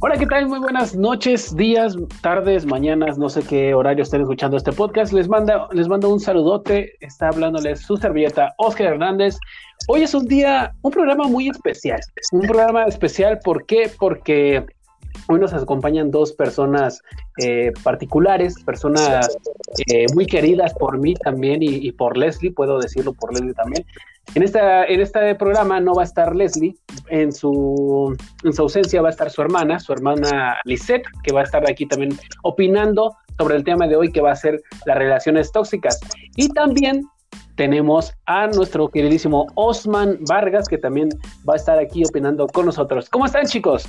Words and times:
Hola, 0.00 0.16
¿qué 0.16 0.26
tal? 0.26 0.46
Muy 0.46 0.60
buenas 0.60 0.94
noches, 0.94 1.56
días, 1.56 1.96
tardes, 2.22 2.64
mañanas, 2.64 3.18
no 3.18 3.28
sé 3.28 3.42
qué 3.42 3.74
horario 3.74 4.04
estén 4.04 4.20
escuchando 4.20 4.56
este 4.56 4.70
podcast. 4.70 5.12
Les 5.12 5.28
manda, 5.28 5.66
les 5.72 5.88
mando 5.88 6.08
un 6.08 6.20
saludote. 6.20 6.92
Está 7.00 7.30
hablándoles 7.30 7.80
su 7.80 7.96
servilleta 7.96 8.54
Oscar 8.58 8.92
Hernández. 8.92 9.38
Hoy 9.88 10.02
es 10.02 10.14
un 10.14 10.24
día, 10.26 10.72
un 10.82 10.92
programa 10.92 11.26
muy 11.26 11.48
especial. 11.48 11.98
Un 12.30 12.42
programa 12.42 12.84
especial, 12.84 13.40
¿por 13.42 13.66
qué? 13.66 13.90
Porque 13.98 14.64
hoy 15.28 15.38
nos 15.38 15.52
acompañan 15.52 16.10
dos 16.10 16.32
personas 16.32 17.02
eh, 17.38 17.72
particulares, 17.82 18.54
personas 18.64 19.36
eh, 19.86 20.06
muy 20.14 20.26
queridas 20.26 20.74
por 20.74 20.98
mí 20.98 21.14
también 21.14 21.62
y, 21.62 21.86
y, 21.86 21.92
por 21.92 22.16
Leslie, 22.16 22.52
puedo 22.52 22.78
decirlo 22.78 23.12
por 23.12 23.32
Leslie 23.32 23.54
también. 23.54 23.84
En, 24.34 24.42
esta, 24.42 24.84
en 24.84 25.00
este 25.00 25.34
programa 25.34 25.80
no 25.80 25.94
va 25.94 26.02
a 26.02 26.04
estar 26.04 26.34
Leslie, 26.34 26.74
en 27.08 27.32
su, 27.32 28.16
en 28.44 28.52
su 28.52 28.62
ausencia 28.62 29.00
va 29.02 29.08
a 29.08 29.10
estar 29.10 29.30
su 29.30 29.40
hermana, 29.40 29.78
su 29.78 29.92
hermana 29.92 30.56
Lisette, 30.64 31.06
que 31.22 31.32
va 31.32 31.40
a 31.40 31.44
estar 31.44 31.68
aquí 31.68 31.86
también 31.86 32.18
opinando 32.42 33.16
sobre 33.38 33.56
el 33.56 33.64
tema 33.64 33.86
de 33.86 33.96
hoy 33.96 34.10
que 34.10 34.20
va 34.20 34.32
a 34.32 34.36
ser 34.36 34.60
las 34.84 34.98
relaciones 34.98 35.52
tóxicas. 35.52 35.98
Y 36.36 36.48
también 36.50 37.06
tenemos 37.56 38.14
a 38.26 38.46
nuestro 38.48 38.88
queridísimo 38.88 39.46
Osman 39.54 40.18
Vargas, 40.28 40.68
que 40.68 40.78
también 40.78 41.08
va 41.48 41.54
a 41.54 41.56
estar 41.56 41.78
aquí 41.78 42.04
opinando 42.04 42.46
con 42.46 42.66
nosotros. 42.66 43.08
¿Cómo 43.08 43.26
están 43.26 43.46
chicos? 43.46 43.86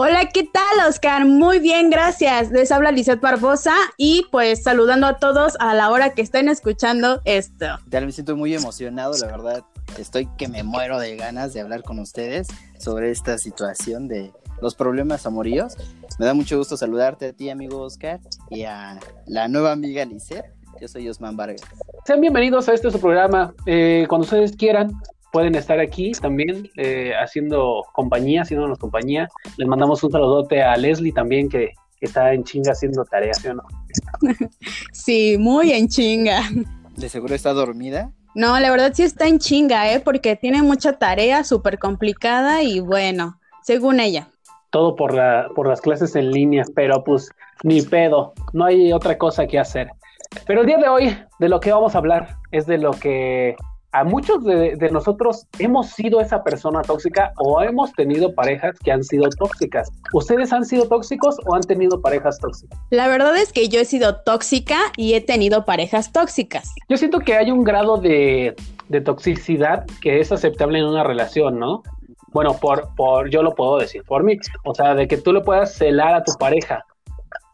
Hola, 0.00 0.28
¿qué 0.32 0.44
tal, 0.44 0.88
Oscar? 0.88 1.26
Muy 1.26 1.58
bien, 1.58 1.90
gracias. 1.90 2.52
Les 2.52 2.70
habla 2.70 2.92
Lizeth 2.92 3.20
Barbosa 3.20 3.74
y 3.96 4.26
pues 4.30 4.62
saludando 4.62 5.08
a 5.08 5.18
todos 5.18 5.54
a 5.58 5.74
la 5.74 5.90
hora 5.90 6.14
que 6.14 6.22
estén 6.22 6.48
escuchando 6.48 7.20
esto. 7.24 7.66
Ya 7.90 8.00
me 8.00 8.12
siento 8.12 8.36
muy 8.36 8.54
emocionado, 8.54 9.12
la 9.18 9.26
verdad. 9.26 9.64
Estoy 9.98 10.28
que 10.38 10.46
me 10.46 10.62
muero 10.62 11.00
de 11.00 11.16
ganas 11.16 11.52
de 11.52 11.62
hablar 11.62 11.82
con 11.82 11.98
ustedes 11.98 12.46
sobre 12.78 13.10
esta 13.10 13.38
situación 13.38 14.06
de 14.06 14.32
los 14.62 14.76
problemas 14.76 15.26
amoríos. 15.26 15.76
Me 16.20 16.26
da 16.26 16.32
mucho 16.32 16.58
gusto 16.58 16.76
saludarte 16.76 17.26
a 17.26 17.32
ti, 17.32 17.50
amigo 17.50 17.80
Oscar, 17.80 18.20
y 18.50 18.62
a 18.62 19.00
la 19.26 19.48
nueva 19.48 19.72
amiga 19.72 20.04
Lizeth. 20.04 20.44
Yo 20.80 20.86
soy 20.86 21.08
Osman 21.08 21.36
Vargas. 21.36 21.62
Sean 22.04 22.20
bienvenidos 22.20 22.68
a 22.68 22.74
este 22.74 22.88
su 22.92 23.00
programa. 23.00 23.52
Eh, 23.66 24.06
cuando 24.08 24.26
ustedes 24.26 24.54
quieran, 24.54 24.92
pueden 25.32 25.54
estar 25.54 25.80
aquí 25.80 26.12
también 26.12 26.70
eh, 26.76 27.12
haciendo 27.20 27.84
compañía, 27.92 28.42
haciéndonos 28.42 28.78
compañía. 28.78 29.28
Les 29.56 29.68
mandamos 29.68 30.02
un 30.02 30.10
saludote 30.10 30.62
a 30.62 30.76
Leslie 30.76 31.12
también, 31.12 31.48
que, 31.48 31.72
que 31.98 32.06
está 32.06 32.32
en 32.32 32.44
chinga 32.44 32.72
haciendo 32.72 33.04
tareas, 33.04 33.38
¿sí 33.38 33.48
o 33.48 33.54
no? 33.54 33.62
sí, 34.92 35.36
muy 35.38 35.72
en 35.72 35.88
chinga. 35.88 36.42
¿De 36.96 37.08
seguro 37.08 37.34
está 37.34 37.52
dormida? 37.52 38.10
No, 38.34 38.58
la 38.60 38.70
verdad 38.70 38.92
sí 38.94 39.02
está 39.02 39.26
en 39.26 39.38
chinga, 39.38 39.92
¿eh? 39.92 40.00
Porque 40.00 40.36
tiene 40.36 40.62
mucha 40.62 40.92
tarea 40.94 41.44
súper 41.44 41.78
complicada 41.78 42.62
y 42.62 42.80
bueno, 42.80 43.38
según 43.62 44.00
ella. 44.00 44.28
Todo 44.70 44.96
por, 44.96 45.14
la, 45.14 45.48
por 45.54 45.66
las 45.66 45.80
clases 45.80 46.14
en 46.14 46.30
línea, 46.30 46.64
pero 46.74 47.02
pues 47.02 47.30
ni 47.62 47.82
pedo, 47.82 48.34
no 48.52 48.66
hay 48.66 48.92
otra 48.92 49.16
cosa 49.16 49.46
que 49.46 49.58
hacer. 49.58 49.90
Pero 50.46 50.60
el 50.60 50.66
día 50.66 50.78
de 50.78 50.88
hoy, 50.88 51.16
de 51.38 51.48
lo 51.48 51.58
que 51.58 51.72
vamos 51.72 51.94
a 51.94 51.98
hablar, 51.98 52.36
es 52.52 52.66
de 52.66 52.78
lo 52.78 52.90
que 52.92 53.56
a 53.92 54.04
muchos 54.04 54.44
de, 54.44 54.76
de, 54.76 54.90
nosotros 54.90 55.46
hemos 55.58 55.90
sido 55.90 56.20
esa 56.20 56.44
persona 56.44 56.82
tóxica 56.82 57.32
o 57.38 57.62
hemos 57.62 57.92
tenido 57.92 58.34
parejas 58.34 58.78
que 58.80 58.92
han 58.92 59.02
sido 59.02 59.28
tóxicas. 59.30 59.90
¿Ustedes 60.12 60.52
han 60.52 60.64
sido 60.64 60.86
tóxicos 60.88 61.36
o 61.46 61.54
han 61.54 61.62
tenido 61.62 62.00
parejas 62.00 62.38
tóxicas? 62.38 62.78
La 62.90 63.08
verdad 63.08 63.36
es 63.36 63.52
que 63.52 63.68
yo 63.68 63.80
he 63.80 63.84
sido 63.84 64.20
tóxica 64.22 64.78
y 64.96 65.14
he 65.14 65.20
tenido 65.20 65.64
parejas 65.64 66.12
tóxicas. 66.12 66.74
Yo 66.88 66.96
siento 66.96 67.20
que 67.20 67.34
hay 67.34 67.50
un 67.50 67.64
grado 67.64 67.96
de, 67.96 68.54
de 68.88 69.00
toxicidad 69.00 69.86
que 70.00 70.20
es 70.20 70.32
aceptable 70.32 70.78
en 70.78 70.84
una 70.84 71.04
relación, 71.04 71.58
¿no? 71.58 71.82
Bueno, 72.32 72.56
por, 72.60 72.94
por, 72.94 73.30
yo 73.30 73.42
lo 73.42 73.54
puedo 73.54 73.78
decir 73.78 74.02
por 74.04 74.22
mí. 74.22 74.38
O 74.64 74.74
sea, 74.74 74.94
de 74.94 75.08
que 75.08 75.16
tú 75.16 75.32
le 75.32 75.40
puedas 75.40 75.74
celar 75.74 76.14
a 76.14 76.24
tu 76.24 76.32
pareja, 76.38 76.84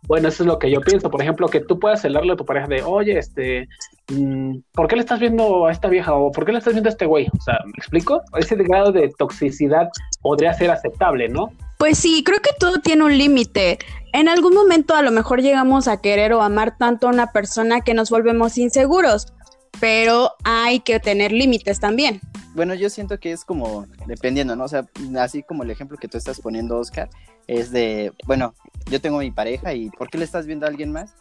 bueno, 0.07 0.29
eso 0.29 0.43
es 0.43 0.47
lo 0.47 0.59
que 0.59 0.71
yo 0.71 0.81
pienso. 0.81 1.11
Por 1.11 1.23
ejemplo, 1.23 1.49
que 1.49 1.61
tú 1.61 1.79
puedas 1.79 2.03
celarle 2.03 2.33
a 2.33 2.37
tu 2.37 2.45
pareja 2.45 2.67
de, 2.67 2.83
oye, 2.83 3.19
este, 3.19 3.69
mmm, 4.11 4.57
¿por 4.73 4.87
qué 4.87 4.97
le 4.97 5.03
estás 5.03 5.21
viendo 5.21 5.67
a 5.67 5.73
esta 5.73 5.89
vieja? 5.89 6.15
O 6.15 6.31
¿por 6.31 6.45
qué 6.45 6.53
le 6.53 6.59
estás 6.59 6.75
viendo 6.75 6.89
a 6.89 6.93
este 6.93 7.07
güey? 7.07 7.27
O 7.27 7.43
sea, 7.43 7.59
¿me 7.65 7.73
explico? 7.77 8.21
Ese 8.37 8.55
grado 8.57 8.93
de 8.93 9.13
toxicidad 9.19 9.89
podría 10.21 10.53
ser 10.55 10.71
aceptable, 10.71 11.29
¿no? 11.29 11.51
Pues 11.79 11.99
sí, 11.99 12.23
creo 12.25 12.41
que 12.41 12.53
todo 12.59 12.79
tiene 12.79 13.05
un 13.05 13.17
límite. 13.17 13.79
En 14.13 14.29
algún 14.29 14.55
momento 14.55 14.95
a 14.95 15.03
lo 15.03 15.11
mejor 15.11 15.43
llegamos 15.43 15.89
a 15.89 16.01
querer 16.01 16.33
o 16.35 16.43
amar 16.43 16.77
tanto 16.79 17.09
a 17.09 17.11
una 17.11 17.33
persona 17.33 17.81
que 17.81 17.95
nos 17.95 18.11
volvemos 18.11 18.59
inseguros, 18.59 19.33
pero 19.81 20.33
hay 20.45 20.81
que 20.81 21.01
tener 21.01 21.33
límites 21.33 21.81
también. 21.81 22.21
Bueno, 22.55 22.75
yo 22.75 22.89
siento 22.89 23.19
que 23.19 23.33
es 23.33 23.45
como 23.45 23.87
dependiendo, 24.07 24.55
¿no? 24.55 24.65
O 24.65 24.69
sea, 24.69 24.87
así 25.19 25.43
como 25.43 25.65
el 25.65 25.71
ejemplo 25.71 25.99
que 25.99 26.09
tú 26.09 26.19
estás 26.19 26.41
poniendo, 26.41 26.79
Oscar, 26.79 27.09
es 27.47 27.73
de, 27.73 28.13
bueno, 28.27 28.55
yo 28.91 29.01
tengo 29.01 29.19
mi 29.19 29.31
pareja 29.31 29.75
y 29.75 29.91
¿por 29.91 30.09
qué 30.09 30.19
le 30.19 30.25
estás 30.25 30.47
viendo 30.47 30.67
a 30.67 30.69
alguien 30.69 30.93
más? 30.93 31.15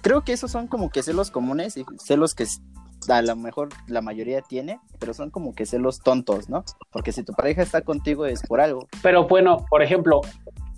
Creo 0.00 0.22
que 0.22 0.32
esos 0.32 0.50
son 0.50 0.68
como 0.68 0.90
que 0.90 1.02
celos 1.02 1.30
comunes 1.30 1.76
y 1.76 1.84
celos 1.98 2.34
que 2.34 2.46
a 3.08 3.22
lo 3.22 3.36
mejor 3.36 3.68
la 3.88 4.00
mayoría 4.00 4.42
tiene, 4.42 4.80
pero 4.98 5.12
son 5.12 5.30
como 5.30 5.54
que 5.54 5.66
celos 5.66 6.00
tontos, 6.00 6.48
¿no? 6.48 6.64
Porque 6.90 7.12
si 7.12 7.24
tu 7.24 7.32
pareja 7.32 7.62
está 7.62 7.82
contigo 7.82 8.26
es 8.26 8.42
por 8.42 8.60
algo. 8.60 8.88
Pero 9.02 9.26
bueno, 9.26 9.66
por 9.68 9.82
ejemplo, 9.82 10.20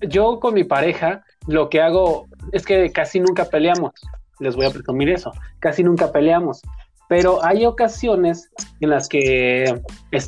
yo 0.00 0.40
con 0.40 0.54
mi 0.54 0.64
pareja 0.64 1.22
lo 1.46 1.68
que 1.68 1.80
hago 1.80 2.26
es 2.52 2.64
que 2.64 2.90
casi 2.92 3.20
nunca 3.20 3.44
peleamos. 3.44 3.92
Les 4.40 4.56
voy 4.56 4.66
a 4.66 4.70
presumir 4.70 5.10
eso. 5.10 5.32
Casi 5.58 5.82
nunca 5.82 6.12
peleamos 6.12 6.62
pero 7.08 7.42
hay 7.44 7.64
ocasiones 7.64 8.50
en 8.80 8.90
las 8.90 9.08
que 9.08 9.80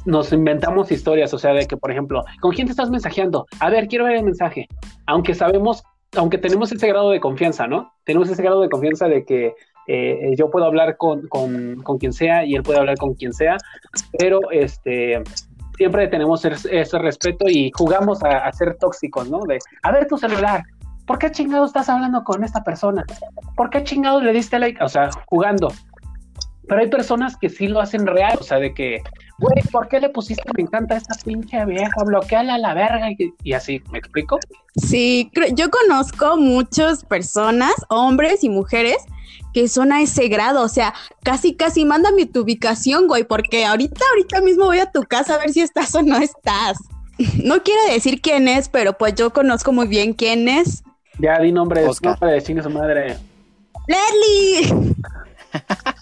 nos 0.06 0.32
inventamos 0.32 0.90
historias, 0.90 1.32
o 1.34 1.38
sea, 1.38 1.52
de 1.52 1.66
que, 1.66 1.76
por 1.76 1.90
ejemplo, 1.90 2.24
¿con 2.40 2.52
quién 2.52 2.66
te 2.66 2.72
estás 2.72 2.90
mensajeando? 2.90 3.46
A 3.60 3.70
ver, 3.70 3.86
quiero 3.86 4.06
ver 4.06 4.16
el 4.16 4.24
mensaje. 4.24 4.66
Aunque 5.06 5.34
sabemos, 5.34 5.84
aunque 6.16 6.38
tenemos 6.38 6.72
ese 6.72 6.88
grado 6.88 7.10
de 7.10 7.20
confianza, 7.20 7.66
¿no? 7.66 7.92
Tenemos 8.04 8.30
ese 8.30 8.42
grado 8.42 8.62
de 8.62 8.70
confianza 8.70 9.08
de 9.08 9.24
que 9.24 9.54
eh, 9.86 10.34
yo 10.36 10.50
puedo 10.50 10.64
hablar 10.64 10.96
con, 10.96 11.28
con, 11.28 11.82
con, 11.82 11.98
quien 11.98 12.12
sea 12.12 12.44
y 12.44 12.54
él 12.54 12.62
puede 12.62 12.78
hablar 12.78 12.96
con 12.96 13.14
quien 13.14 13.32
sea, 13.32 13.56
pero 14.18 14.50
este 14.50 15.22
siempre 15.76 16.08
tenemos 16.08 16.44
ese, 16.44 16.80
ese 16.80 16.98
respeto 16.98 17.48
y 17.48 17.72
jugamos 17.74 18.22
a, 18.22 18.46
a, 18.46 18.52
ser 18.52 18.76
tóxicos, 18.76 19.30
¿no? 19.30 19.40
De, 19.48 19.58
a 19.82 19.90
ver 19.90 20.06
tu 20.06 20.18
celular, 20.18 20.62
¿por 21.06 21.18
qué 21.18 21.30
chingado 21.30 21.64
estás 21.64 21.88
hablando 21.88 22.22
con 22.22 22.44
esta 22.44 22.62
persona? 22.62 23.02
¿Por 23.56 23.70
qué 23.70 23.82
chingado 23.82 24.20
le 24.20 24.32
diste 24.32 24.58
like? 24.58 24.82
O 24.84 24.88
sea, 24.88 25.10
jugando 25.26 25.72
pero 26.68 26.80
hay 26.80 26.88
personas 26.88 27.36
que 27.36 27.48
sí 27.48 27.68
lo 27.68 27.80
hacen 27.80 28.06
real, 28.06 28.38
o 28.40 28.44
sea, 28.44 28.58
de 28.58 28.72
que, 28.74 29.02
güey, 29.38 29.62
¿por 29.72 29.88
qué 29.88 30.00
le 30.00 30.08
pusiste 30.08 30.42
me 30.56 30.62
encanta 30.62 30.94
a 30.94 30.98
esta 30.98 31.14
pinche 31.24 31.64
vieja? 31.64 32.04
Bloqueala 32.04 32.54
a 32.54 32.58
la 32.58 32.74
verga 32.74 33.10
y, 33.10 33.34
y, 33.42 33.52
así, 33.52 33.82
¿me 33.90 33.98
explico? 33.98 34.38
Sí, 34.76 35.30
yo 35.54 35.70
conozco 35.70 36.36
muchas 36.36 37.04
personas, 37.04 37.72
hombres 37.88 38.44
y 38.44 38.48
mujeres, 38.48 38.98
que 39.52 39.68
son 39.68 39.92
a 39.92 40.00
ese 40.00 40.28
grado, 40.28 40.62
o 40.62 40.68
sea, 40.68 40.94
casi, 41.22 41.54
casi 41.54 41.84
mándame 41.84 42.26
tu 42.26 42.42
ubicación, 42.42 43.08
güey, 43.08 43.24
porque 43.24 43.64
ahorita, 43.64 44.00
ahorita 44.10 44.40
mismo 44.40 44.66
voy 44.66 44.78
a 44.78 44.90
tu 44.90 45.02
casa 45.02 45.34
a 45.34 45.38
ver 45.38 45.50
si 45.50 45.60
estás 45.60 45.94
o 45.94 46.02
no 46.02 46.16
estás. 46.18 46.78
No 47.44 47.62
quiero 47.62 47.80
decir 47.92 48.22
quién 48.22 48.48
es, 48.48 48.70
pero 48.70 48.96
pues 48.96 49.14
yo 49.14 49.30
conozco 49.30 49.72
muy 49.72 49.86
bien 49.88 50.14
quién 50.14 50.48
es. 50.48 50.82
Ya 51.18 51.38
di 51.38 51.52
nombre, 51.52 51.84
nombre 51.84 52.32
de 52.32 52.62
su 52.62 52.70
madre. 52.70 53.18
¡Leslie! 53.86 54.94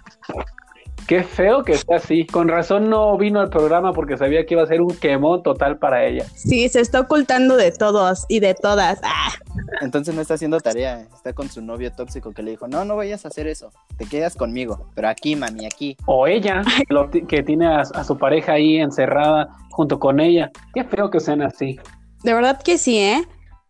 Qué 1.09 1.23
feo 1.23 1.65
que 1.65 1.75
sea 1.75 1.97
así. 1.97 2.27
Con 2.27 2.49
razón 2.49 2.91
no 2.91 3.17
vino 3.17 3.41
al 3.41 3.49
programa 3.49 3.95
porque 3.95 4.19
sabía 4.19 4.45
que 4.45 4.53
iba 4.53 4.63
a 4.63 4.67
ser 4.67 4.83
un 4.83 4.95
quemón 4.95 5.43
total 5.43 5.79
para 5.79 6.05
ella. 6.05 6.27
Sí, 6.35 6.69
se 6.69 6.81
está 6.81 7.01
ocultando 7.01 7.57
de 7.57 7.73
todos 7.73 8.27
y 8.29 8.41
de 8.41 8.55
todas. 8.55 9.01
¡Ah! 9.03 9.33
Entonces 9.81 10.15
no 10.15 10.21
está 10.21 10.35
haciendo 10.35 10.61
tarea. 10.61 11.09
Está 11.15 11.33
con 11.33 11.49
su 11.49 11.63
novio 11.63 11.91
tóxico 11.93 12.33
que 12.33 12.43
le 12.43 12.51
dijo, 12.51 12.69
no, 12.69 12.85
no 12.85 12.95
vayas 12.95 13.25
a 13.25 13.29
hacer 13.29 13.47
eso. 13.47 13.73
Te 13.97 14.05
quedas 14.05 14.37
conmigo. 14.37 14.91
Pero 14.95 15.09
aquí, 15.09 15.35
mami, 15.35 15.65
aquí. 15.65 15.97
O 16.05 16.27
ella, 16.27 16.61
lo, 16.91 17.11
que 17.11 17.43
tiene 17.43 17.67
a, 17.67 17.81
a 17.81 18.05
su 18.05 18.19
pareja 18.19 18.53
ahí 18.53 18.77
encerrada 18.77 19.49
junto 19.71 19.99
con 19.99 20.21
ella. 20.21 20.51
Qué 20.75 20.85
feo 20.85 21.09
que 21.09 21.21
sean 21.21 21.41
así. 21.41 21.81
De 22.23 22.35
verdad 22.35 22.61
que 22.63 22.77
sí, 22.77 22.99
¿eh? 22.99 23.27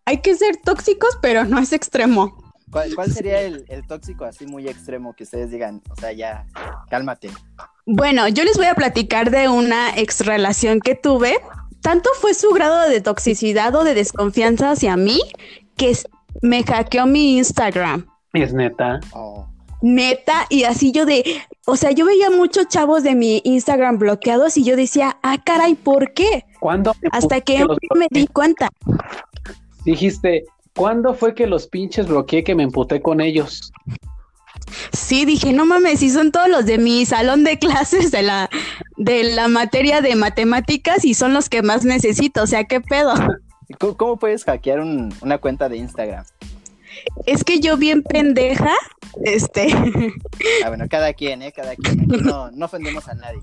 Hay 0.07 0.23
que 0.23 0.35
ser 0.35 0.57
tóxicos, 0.57 1.17
pero 1.23 1.45
no 1.45 1.61
es 1.61 1.73
extremo. 1.73 2.48
¿Cuál, 2.71 2.95
¿Cuál, 2.95 3.13
sería 3.13 3.41
el, 3.41 3.65
el, 3.69 3.87
tóxico 3.87 4.25
así 4.25 4.47
muy 4.47 4.69
extremo 4.69 5.15
que 5.15 5.25
ustedes 5.25 5.51
digan? 5.51 5.83
O 5.91 5.97
sea, 5.97 6.13
ya, 6.13 6.47
cálmate. 6.91 7.31
Bueno, 7.87 8.29
yo 8.29 8.45
les 8.45 8.57
voy 8.57 8.67
a 8.67 8.75
platicar 8.75 9.31
de 9.31 9.49
una 9.49 9.97
ex 9.97 10.27
relación 10.27 10.81
que 10.81 10.95
tuve. 10.95 11.41
Tanto 11.81 12.11
fue 12.21 12.35
su 12.35 12.51
grado 12.51 12.89
de 12.89 13.01
toxicidad 13.01 13.75
o 13.75 13.85
de 13.85 13.95
desconfianza 13.95 14.73
hacia 14.73 14.97
mí 14.97 15.19
que 15.77 15.97
me 16.43 16.63
hackeó 16.63 17.07
mi 17.07 17.39
Instagram. 17.39 18.07
Es 18.35 18.53
neta. 18.53 19.01
Oh. 19.13 19.47
Neta, 19.81 20.47
y 20.51 20.65
así 20.65 20.91
yo 20.93 21.07
de, 21.07 21.25
o 21.65 21.77
sea, 21.77 21.93
yo 21.93 22.05
veía 22.05 22.31
muchos 22.31 22.67
chavos 22.69 23.05
de 23.05 23.15
mi 23.15 23.41
Instagram 23.45 23.99
bloqueados 23.99 24.57
y 24.57 24.65
yo 24.65 24.77
decía, 24.77 25.19
ah, 25.23 25.39
caray, 25.43 25.77
¿por 25.77 26.13
qué? 26.13 26.45
¿Cuándo? 26.61 26.95
Hasta 27.13 27.41
que 27.41 27.65
me 27.95 28.09
di 28.11 28.27
cuenta. 28.27 28.69
Dijiste, 29.85 30.45
¿Cuándo 30.79 31.13
fue 31.15 31.35
que 31.35 31.47
los 31.49 31.67
pinches 31.67 32.07
bloqueé 32.07 32.45
que 32.45 32.55
me 32.55 32.63
emputé 32.63 33.03
con 33.03 33.21
ellos? 33.21 33.73
Sí, 34.93 35.25
dije, 35.25 35.53
no 35.53 35.67
mames, 35.67 35.99
si 36.01 36.09
son 36.11 36.31
todos 36.31 36.49
los 36.49 36.67
de 36.67 36.79
mi 36.79 37.05
salón 37.05 37.43
de 37.43 37.59
clases 37.65 38.11
de 38.13 38.23
la, 38.23 38.49
de 38.97 39.25
la 39.25 39.49
materia 39.49 40.01
de 40.01 40.15
matemáticas 40.15 41.05
y 41.05 41.15
son 41.15 41.35
los 41.35 41.49
que 41.49 41.63
más 41.63 41.85
necesito, 41.85 42.45
o 42.45 42.47
sea, 42.47 42.63
¿qué 42.65 42.81
pedo? 42.81 43.13
¿Cómo, 43.81 43.97
cómo 43.97 44.17
puedes 44.19 44.45
hackear 44.45 44.81
un- 44.81 45.13
una 45.21 45.39
cuenta 45.39 45.69
de 45.69 45.79
Instagram? 45.79 46.25
Es 47.27 47.43
que 47.45 47.59
yo 47.61 47.77
bien 47.77 48.03
pendeja, 48.03 48.73
este, 49.25 49.69
Ah, 50.65 50.69
bueno, 50.69 50.87
cada 50.89 51.13
quien, 51.13 51.43
¿eh? 51.43 51.53
Cada 51.53 51.75
quien. 51.77 52.01
Aquí 52.03 52.23
no, 52.23 52.51
no 52.53 52.67
ofendemos 52.67 53.09
a 53.09 53.15
nadie. 53.15 53.41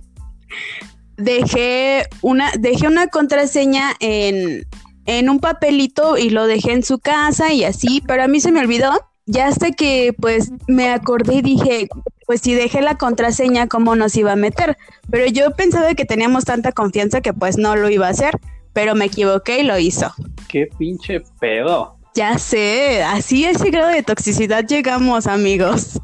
dejé 1.17 2.07
una, 2.21 2.51
dejé 2.59 2.87
una 2.87 3.07
contraseña 3.07 3.93
en, 3.99 4.65
en 5.05 5.29
un 5.29 5.39
papelito 5.39 6.17
y 6.17 6.29
lo 6.29 6.47
dejé 6.47 6.73
en 6.73 6.83
su 6.83 6.99
casa 6.99 7.53
y 7.53 7.63
así, 7.63 8.01
pero 8.05 8.23
a 8.23 8.27
mí 8.27 8.39
se 8.39 8.51
me 8.51 8.59
olvidó. 8.59 8.91
Ya 9.27 9.47
hasta 9.47 9.71
que 9.71 10.13
pues 10.19 10.51
me 10.67 10.89
acordé 10.89 11.35
y 11.35 11.41
dije, 11.41 11.87
pues 12.27 12.41
si 12.41 12.53
dejé 12.53 12.81
la 12.81 12.97
contraseña, 12.97 13.67
¿cómo 13.67 13.95
nos 13.95 14.15
iba 14.15 14.33
a 14.33 14.35
meter? 14.35 14.77
Pero 15.09 15.25
yo 15.27 15.51
pensaba 15.51 15.95
que 15.95 16.05
teníamos 16.05 16.45
tanta 16.45 16.71
confianza 16.71 17.21
que 17.21 17.33
pues 17.33 17.57
no 17.57 17.75
lo 17.75 17.89
iba 17.89 18.07
a 18.07 18.11
hacer, 18.11 18.39
pero 18.73 18.93
me 18.93 19.05
equivoqué 19.05 19.61
y 19.61 19.63
lo 19.63 19.79
hizo. 19.79 20.13
Qué 20.47 20.69
pinche 20.77 21.21
pedo. 21.39 21.97
Ya 22.13 22.37
sé, 22.37 23.03
así 23.03 23.45
ese 23.45 23.71
grado 23.71 23.89
de 23.89 24.03
toxicidad 24.03 24.65
llegamos, 24.65 25.27
amigos. 25.27 25.99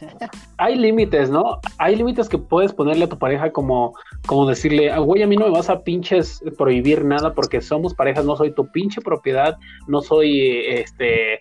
Hay 0.58 0.76
límites, 0.76 1.30
¿no? 1.30 1.60
Hay 1.78 1.96
límites 1.96 2.28
que 2.28 2.38
puedes 2.38 2.72
ponerle 2.72 3.04
a 3.04 3.08
tu 3.08 3.18
pareja 3.18 3.52
como, 3.52 3.94
como 4.26 4.46
decirle, 4.46 4.90
"Ah, 4.90 4.98
güey, 4.98 5.22
a 5.22 5.26
mí 5.26 5.36
no 5.36 5.46
me 5.46 5.52
vas 5.52 5.70
a 5.70 5.82
pinches 5.82 6.42
prohibir 6.56 7.04
nada 7.04 7.32
porque 7.34 7.60
somos 7.60 7.94
parejas, 7.94 8.24
no 8.24 8.36
soy 8.36 8.52
tu 8.52 8.70
pinche 8.70 9.00
propiedad, 9.00 9.56
no 9.86 10.00
soy, 10.00 10.66
este, 10.68 11.40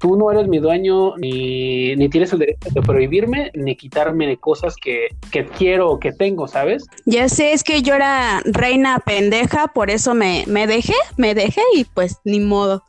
tú 0.00 0.16
no 0.16 0.30
eres 0.30 0.48
mi 0.48 0.58
dueño, 0.58 1.16
ni, 1.16 1.96
ni 1.96 2.08
tienes 2.08 2.32
el 2.32 2.40
derecho 2.40 2.68
de 2.70 2.82
prohibirme, 2.82 3.50
ni 3.54 3.76
quitarme 3.76 4.36
cosas 4.36 4.76
que, 4.76 5.08
que 5.30 5.46
quiero 5.46 5.90
o 5.90 5.98
que 5.98 6.12
tengo, 6.12 6.46
¿sabes? 6.46 6.84
Ya 7.04 7.28
sé, 7.28 7.52
es 7.52 7.64
que 7.64 7.82
yo 7.82 7.94
era 7.94 8.40
reina 8.44 9.00
pendeja, 9.04 9.68
por 9.68 9.90
eso 9.90 10.14
me, 10.14 10.44
me 10.46 10.66
dejé, 10.66 10.94
me 11.16 11.34
dejé 11.34 11.62
y 11.74 11.84
pues 11.84 12.20
ni 12.24 12.40
modo. 12.40 12.84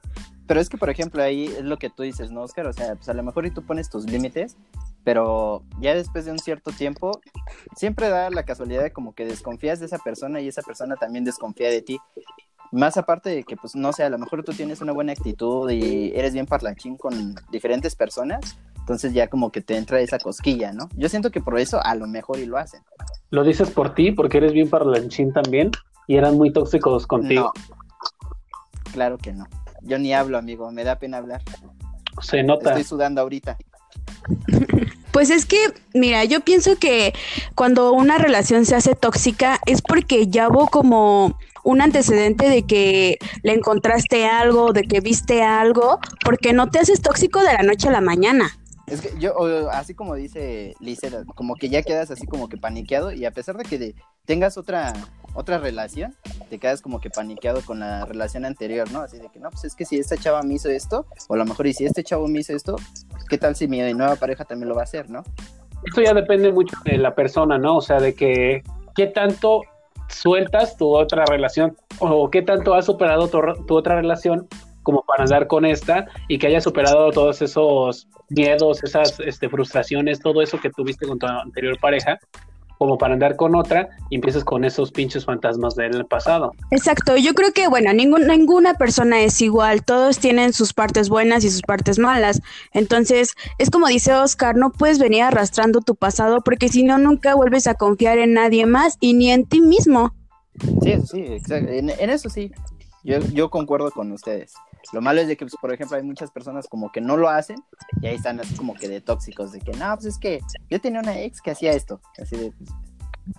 Pero 0.45 0.59
es 0.59 0.69
que, 0.69 0.77
por 0.77 0.89
ejemplo, 0.89 1.23
ahí 1.23 1.45
es 1.45 1.63
lo 1.63 1.77
que 1.77 1.89
tú 1.89 2.03
dices, 2.03 2.31
¿no, 2.31 2.41
Oscar? 2.41 2.67
O 2.67 2.73
sea, 2.73 2.95
pues 2.95 3.07
a 3.09 3.13
lo 3.13 3.23
mejor 3.23 3.45
y 3.45 3.51
tú 3.51 3.63
pones 3.63 3.89
tus 3.89 4.05
límites, 4.05 4.57
pero 5.03 5.63
ya 5.79 5.95
después 5.95 6.25
de 6.25 6.31
un 6.31 6.39
cierto 6.39 6.71
tiempo, 6.71 7.21
siempre 7.75 8.09
da 8.09 8.29
la 8.29 8.43
casualidad 8.43 8.83
de 8.83 8.91
como 8.91 9.13
que 9.13 9.25
desconfías 9.25 9.79
de 9.79 9.85
esa 9.85 9.99
persona 9.99 10.41
y 10.41 10.47
esa 10.47 10.61
persona 10.61 10.95
también 10.95 11.23
desconfía 11.23 11.69
de 11.69 11.81
ti. 11.81 11.97
Más 12.71 12.97
aparte 12.97 13.29
de 13.29 13.43
que, 13.43 13.55
pues, 13.55 13.75
no 13.75 13.93
sé, 13.93 14.03
a 14.03 14.09
lo 14.09 14.17
mejor 14.17 14.43
tú 14.43 14.51
tienes 14.51 14.81
una 14.81 14.91
buena 14.91 15.13
actitud 15.13 15.69
y 15.69 16.11
eres 16.15 16.33
bien 16.33 16.47
parlachín 16.47 16.97
con 16.97 17.35
diferentes 17.51 17.95
personas, 17.95 18.57
entonces 18.79 19.13
ya 19.13 19.29
como 19.29 19.51
que 19.51 19.61
te 19.61 19.77
entra 19.77 20.01
esa 20.01 20.19
cosquilla, 20.19 20.73
¿no? 20.73 20.89
Yo 20.97 21.07
siento 21.07 21.31
que 21.31 21.39
por 21.39 21.57
eso 21.57 21.79
a 21.83 21.95
lo 21.95 22.07
mejor 22.07 22.39
y 22.39 22.45
lo 22.45 22.57
hacen. 22.57 22.81
Lo 23.29 23.43
dices 23.43 23.69
por 23.69 23.93
ti, 23.93 24.11
porque 24.11 24.39
eres 24.39 24.51
bien 24.51 24.69
parlanchín 24.69 25.31
también, 25.31 25.71
y 26.07 26.17
eran 26.17 26.35
muy 26.35 26.51
tóxicos 26.51 27.07
contigo. 27.07 27.53
No. 27.55 28.91
Claro 28.91 29.17
que 29.17 29.31
no. 29.33 29.45
Yo 29.83 29.99
ni 29.99 30.13
hablo, 30.13 30.37
amigo, 30.37 30.71
me 30.71 30.83
da 30.83 30.97
pena 30.97 31.17
hablar. 31.17 31.41
Se 32.21 32.43
nota. 32.43 32.69
Estoy 32.69 32.83
sudando 32.83 33.21
ahorita. 33.21 33.57
Pues 35.11 35.29
es 35.29 35.45
que, 35.45 35.57
mira, 35.93 36.23
yo 36.23 36.41
pienso 36.41 36.77
que 36.77 37.13
cuando 37.53 37.93
una 37.93 38.17
relación 38.17 38.65
se 38.65 38.75
hace 38.75 38.95
tóxica 38.95 39.59
es 39.67 39.81
porque 39.81 40.27
ya 40.27 40.47
hubo 40.47 40.67
como 40.67 41.37
un 41.63 41.81
antecedente 41.81 42.49
de 42.49 42.63
que 42.63 43.19
le 43.43 43.53
encontraste 43.53 44.25
algo, 44.25 44.73
de 44.73 44.83
que 44.83 45.01
viste 45.01 45.43
algo, 45.43 45.99
porque 46.25 46.51
no 46.53 46.69
te 46.69 46.79
haces 46.79 47.01
tóxico 47.01 47.41
de 47.41 47.53
la 47.53 47.63
noche 47.63 47.89
a 47.89 47.91
la 47.91 48.01
mañana. 48.01 48.57
Es 48.87 49.01
que 49.01 49.17
yo, 49.17 49.69
así 49.71 49.93
como 49.93 50.15
dice 50.15 50.75
Lizeth, 50.79 51.25
como 51.35 51.55
que 51.55 51.69
ya 51.69 51.83
quedas 51.83 52.11
así 52.11 52.27
como 52.27 52.49
que 52.49 52.57
paniqueado 52.57 53.11
y 53.11 53.25
a 53.25 53.31
pesar 53.31 53.55
de 53.57 53.63
que 53.63 53.95
tengas 54.25 54.57
otra 54.57 54.93
otra 55.33 55.57
relación, 55.57 56.15
te 56.49 56.59
quedas 56.59 56.81
como 56.81 56.99
que 56.99 57.09
paniqueado 57.09 57.61
con 57.61 57.79
la 57.79 58.05
relación 58.05 58.45
anterior, 58.45 58.91
¿no? 58.91 59.01
Así 59.01 59.17
de 59.17 59.29
que, 59.29 59.39
no, 59.39 59.49
pues 59.49 59.65
es 59.65 59.75
que 59.75 59.85
si 59.85 59.97
esta 59.97 60.17
chava 60.17 60.43
me 60.43 60.55
hizo 60.55 60.69
esto, 60.69 61.05
o 61.27 61.33
a 61.33 61.37
lo 61.37 61.45
mejor 61.45 61.67
y 61.67 61.73
si 61.73 61.85
este 61.85 62.03
chavo 62.03 62.27
me 62.27 62.39
hizo 62.39 62.53
esto, 62.53 62.75
¿qué 63.29 63.37
tal 63.37 63.55
si 63.55 63.67
mi 63.67 63.79
nueva 63.93 64.15
pareja 64.15 64.45
también 64.45 64.69
lo 64.69 64.75
va 64.75 64.81
a 64.81 64.85
hacer, 64.85 65.09
¿no? 65.09 65.23
Esto 65.83 66.01
ya 66.01 66.13
depende 66.13 66.51
mucho 66.51 66.77
de 66.85 66.97
la 66.97 67.15
persona, 67.15 67.57
¿no? 67.57 67.77
O 67.77 67.81
sea, 67.81 67.99
de 67.99 68.13
que 68.13 68.63
qué 68.95 69.07
tanto 69.07 69.63
sueltas 70.07 70.77
tu 70.77 70.95
otra 70.95 71.25
relación 71.25 71.75
o 71.99 72.29
qué 72.29 72.41
tanto 72.41 72.75
has 72.75 72.85
superado 72.85 73.27
tu, 73.27 73.41
tu 73.65 73.75
otra 73.75 73.95
relación 73.95 74.47
como 74.83 75.03
para 75.07 75.23
andar 75.23 75.47
con 75.47 75.65
esta 75.65 76.05
y 76.27 76.37
que 76.37 76.47
hayas 76.47 76.63
superado 76.63 77.11
todos 77.11 77.41
esos 77.41 78.07
miedos, 78.29 78.83
esas 78.83 79.19
este, 79.21 79.49
frustraciones, 79.49 80.19
todo 80.19 80.41
eso 80.41 80.59
que 80.59 80.69
tuviste 80.69 81.07
con 81.07 81.17
tu 81.19 81.25
anterior 81.25 81.77
pareja, 81.79 82.19
como 82.79 82.97
para 82.97 83.13
andar 83.13 83.37
con 83.37 83.55
otra 83.55 83.87
y 84.09 84.15
empieces 84.15 84.43
con 84.43 84.65
esos 84.65 84.91
pinches 84.91 85.23
fantasmas 85.23 85.75
del 85.75 86.05
pasado. 86.05 86.51
Exacto, 86.71 87.15
yo 87.15 87.33
creo 87.33 87.53
que, 87.53 87.69
bueno, 87.69 87.93
ningún- 87.93 88.27
ninguna 88.27 88.73
persona 88.73 89.21
es 89.21 89.39
igual, 89.41 89.85
todos 89.85 90.17
tienen 90.19 90.51
sus 90.51 90.73
partes 90.73 91.07
buenas 91.07 91.45
y 91.45 91.49
sus 91.49 91.61
partes 91.61 91.97
malas. 91.97 92.41
Entonces, 92.73 93.35
es 93.57 93.69
como 93.69 93.87
dice 93.87 94.13
Oscar, 94.13 94.57
no 94.57 94.71
puedes 94.71 94.99
venir 94.99 95.23
arrastrando 95.23 95.79
tu 95.79 95.95
pasado 95.95 96.41
porque 96.41 96.67
si 96.67 96.83
no, 96.83 96.97
nunca 96.97 97.35
vuelves 97.35 97.67
a 97.67 97.75
confiar 97.75 98.17
en 98.17 98.33
nadie 98.33 98.65
más 98.65 98.97
y 98.99 99.13
ni 99.13 99.31
en 99.31 99.45
ti 99.45 99.61
mismo. 99.61 100.13
Sí, 100.81 100.95
sí, 101.09 101.19
exacto. 101.21 101.71
En, 101.71 101.89
en 101.89 102.09
eso 102.09 102.29
sí, 102.29 102.51
yo, 103.03 103.19
yo 103.31 103.49
concuerdo 103.49 103.91
con 103.91 104.11
ustedes. 104.11 104.53
Lo 104.91 105.01
malo 105.01 105.21
es 105.21 105.27
de 105.27 105.37
que, 105.37 105.45
pues, 105.45 105.55
por 105.59 105.73
ejemplo, 105.73 105.97
hay 105.97 106.03
muchas 106.03 106.31
personas 106.31 106.67
como 106.67 106.91
que 106.91 107.01
no 107.01 107.17
lo 107.17 107.29
hacen 107.29 107.63
y 108.01 108.07
ahí 108.07 108.15
están 108.15 108.39
así 108.39 108.55
como 108.55 108.73
que 108.73 108.87
de 108.87 109.01
tóxicos, 109.01 109.51
de 109.51 109.59
que, 109.59 109.71
no, 109.73 109.95
pues 109.95 110.05
es 110.05 110.17
que 110.17 110.41
yo 110.69 110.81
tenía 110.81 110.99
una 110.99 111.19
ex 111.19 111.41
que 111.41 111.51
hacía 111.51 111.71
esto. 111.71 112.01
Así 112.21 112.35
de, 112.35 112.51
pues, 112.51 112.69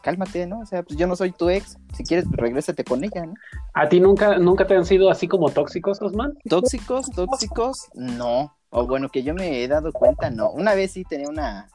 cálmate, 0.03 0.47
¿no? 0.47 0.61
O 0.61 0.67
sea, 0.67 0.83
pues 0.83 0.99
yo 0.99 1.07
no 1.07 1.17
soy 1.17 1.33
tu 1.33 1.51
ex. 1.51 1.77
Si 1.95 2.05
quieres, 2.05 2.27
pues, 2.27 2.39
regrésate 2.39 2.85
con 2.85 3.05
ella, 3.05 3.27
¿no? 3.27 3.35
¿A 3.75 3.89
ti 3.89 4.01
nunca, 4.01 4.39
nunca 4.39 4.67
te 4.67 4.75
han 4.75 4.85
sido 4.85 5.11
así 5.11 5.29
como 5.29 5.51
tóxicos, 5.51 6.01
Osman? 6.01 6.39
Tóxicos, 6.49 7.11
tóxicos, 7.11 7.89
no. 7.95 8.57
O 8.71 8.87
bueno, 8.87 9.09
que 9.09 9.23
yo 9.23 9.35
me 9.35 9.63
he 9.63 9.69
dado 9.69 9.93
cuenta, 9.93 10.31
no. 10.31 10.51
Una 10.51 10.75
vez 10.75 10.93
sí 10.93 11.05
tenía 11.05 11.29
una, 11.29 11.69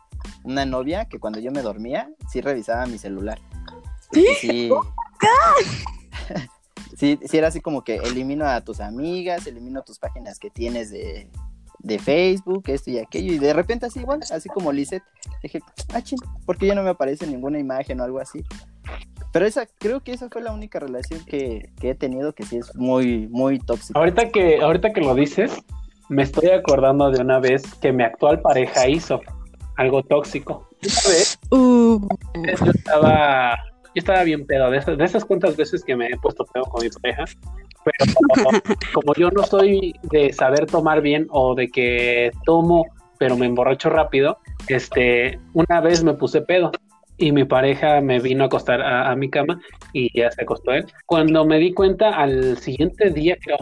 una 0.43 0.65
novia 0.65 1.05
que 1.05 1.19
cuando 1.19 1.39
yo 1.39 1.51
me 1.51 1.61
dormía, 1.61 2.09
sí 2.29 2.41
revisaba 2.41 2.85
mi 2.87 2.97
celular. 2.97 3.39
Y 4.11 4.25
sí. 4.39 4.69
sí, 6.99 7.17
sí 7.23 7.37
era 7.37 7.47
así 7.47 7.61
como 7.61 7.83
que 7.83 7.95
elimino 7.95 8.45
a 8.45 8.61
tus 8.61 8.81
amigas, 8.81 9.47
elimino 9.47 9.81
tus 9.83 9.97
páginas 9.99 10.37
que 10.37 10.49
tienes 10.49 10.91
de, 10.91 11.29
de 11.79 11.97
Facebook, 11.97 12.63
esto 12.67 12.91
y 12.91 12.99
aquello. 12.99 13.33
Y 13.33 13.39
de 13.39 13.53
repente 13.53 13.85
así 13.85 14.01
igual, 14.01 14.19
así 14.31 14.49
como 14.49 14.73
Lizeth, 14.73 15.03
dije, 15.41 15.61
ah, 15.93 16.01
ching, 16.01 16.19
¿por 16.45 16.57
qué 16.57 16.67
ya 16.67 16.75
no 16.75 16.83
me 16.83 16.89
aparece 16.89 17.25
ninguna 17.25 17.57
imagen 17.57 18.01
o 18.01 18.03
algo 18.03 18.19
así? 18.19 18.43
Pero 19.31 19.45
esa, 19.45 19.65
creo 19.77 20.01
que 20.01 20.11
esa 20.11 20.27
fue 20.29 20.41
la 20.41 20.51
única 20.51 20.79
relación 20.79 21.23
que, 21.23 21.71
que 21.79 21.91
he 21.91 21.95
tenido 21.95 22.33
que 22.33 22.43
sí 22.43 22.57
es 22.57 22.75
muy, 22.75 23.27
muy 23.27 23.59
tóxica. 23.59 23.97
Ahorita 23.97 24.29
que, 24.29 24.61
ahorita 24.61 24.91
que 24.91 25.01
lo 25.01 25.15
dices, 25.15 25.53
me 26.09 26.23
estoy 26.23 26.49
acordando 26.49 27.11
de 27.11 27.21
una 27.21 27.39
vez 27.39 27.63
que 27.75 27.93
mi 27.93 28.03
actual 28.03 28.41
pareja 28.41 28.89
hizo 28.89 29.21
algo 29.77 30.03
tóxico. 30.03 30.67
Una 30.81 31.15
vez 31.15 31.39
Uh, 31.51 31.99
yo 32.63 32.71
estaba, 32.71 33.57
yo 33.95 33.99
estaba 33.99 34.23
bien 34.23 34.45
pedo, 34.45 34.69
de 34.69 34.77
esas, 34.77 34.97
de 34.97 35.03
esas 35.03 35.25
cuantas 35.25 35.55
veces 35.55 35.83
que 35.83 35.95
me 35.95 36.07
he 36.07 36.17
puesto 36.17 36.45
pedo 36.45 36.65
con 36.65 36.83
mi 36.83 36.89
pareja, 36.89 37.25
pero 37.83 38.13
como, 38.93 39.13
yo 39.15 39.31
no 39.31 39.43
soy 39.43 39.93
de 40.03 40.31
saber 40.33 40.65
tomar 40.65 41.01
bien 41.01 41.27
o 41.29 41.55
de 41.55 41.69
que 41.69 42.31
tomo 42.45 42.85
pero 43.17 43.35
me 43.35 43.45
emborracho 43.45 43.89
rápido, 43.89 44.37
este, 44.69 45.39
una 45.53 45.81
vez 45.81 46.03
me 46.05 46.13
puse 46.13 46.41
pedo 46.41 46.71
y 47.17 47.33
mi 47.33 47.43
pareja 47.43 47.99
me 47.99 48.21
vino 48.21 48.45
a 48.45 48.47
acostar 48.47 48.81
a, 48.81 49.11
a 49.11 49.15
mi 49.17 49.29
cama 49.29 49.59
y 49.91 50.17
ya 50.17 50.31
se 50.31 50.43
acostó 50.43 50.71
él. 50.71 50.85
Cuando 51.05 51.43
me 51.43 51.57
di 51.57 51.73
cuenta 51.73 52.11
al 52.11 52.57
siguiente 52.57 53.09
día, 53.09 53.37
creo, 53.41 53.57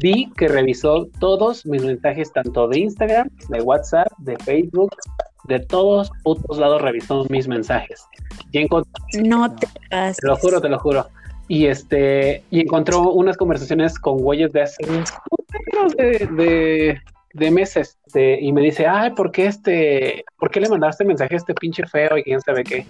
vi 0.00 0.30
que 0.36 0.48
revisó 0.48 1.08
todos 1.20 1.66
mis 1.66 1.84
mensajes, 1.84 2.32
tanto 2.32 2.66
de 2.68 2.80
Instagram, 2.80 3.28
de 3.50 3.60
WhatsApp, 3.60 4.08
de 4.18 4.36
Facebook, 4.38 4.96
de 5.44 5.60
todos 5.60 6.10
putos 6.22 6.58
lados 6.58 6.80
revisó 6.80 7.26
mis 7.28 7.46
mensajes. 7.48 8.06
Y 8.54 8.58
encontró, 8.58 8.92
no 9.20 9.52
te 9.52 9.66
pases. 9.90 10.18
te 10.18 10.28
lo 10.28 10.36
juro, 10.36 10.60
te 10.60 10.68
lo 10.68 10.78
juro. 10.78 11.08
Y 11.48 11.66
este, 11.66 12.44
y 12.52 12.60
encontró 12.60 13.10
unas 13.10 13.36
conversaciones 13.36 13.98
con 13.98 14.18
güeyes 14.18 14.52
de 14.52 14.62
hace 14.62 14.76
unos 14.88 15.96
de, 15.96 16.28
de, 16.36 17.00
de 17.32 17.50
meses. 17.50 17.98
Este, 18.06 18.40
y 18.40 18.52
me 18.52 18.62
dice, 18.62 18.86
ay, 18.86 19.10
¿por 19.10 19.32
qué 19.32 19.46
este, 19.46 20.24
por 20.38 20.52
qué 20.52 20.60
le 20.60 20.68
mandaste 20.68 21.04
mensaje 21.04 21.34
a 21.34 21.38
este 21.38 21.52
pinche 21.52 21.84
feo 21.84 22.16
y 22.16 22.22
quién 22.22 22.40
sabe 22.40 22.62
qué? 22.62 22.86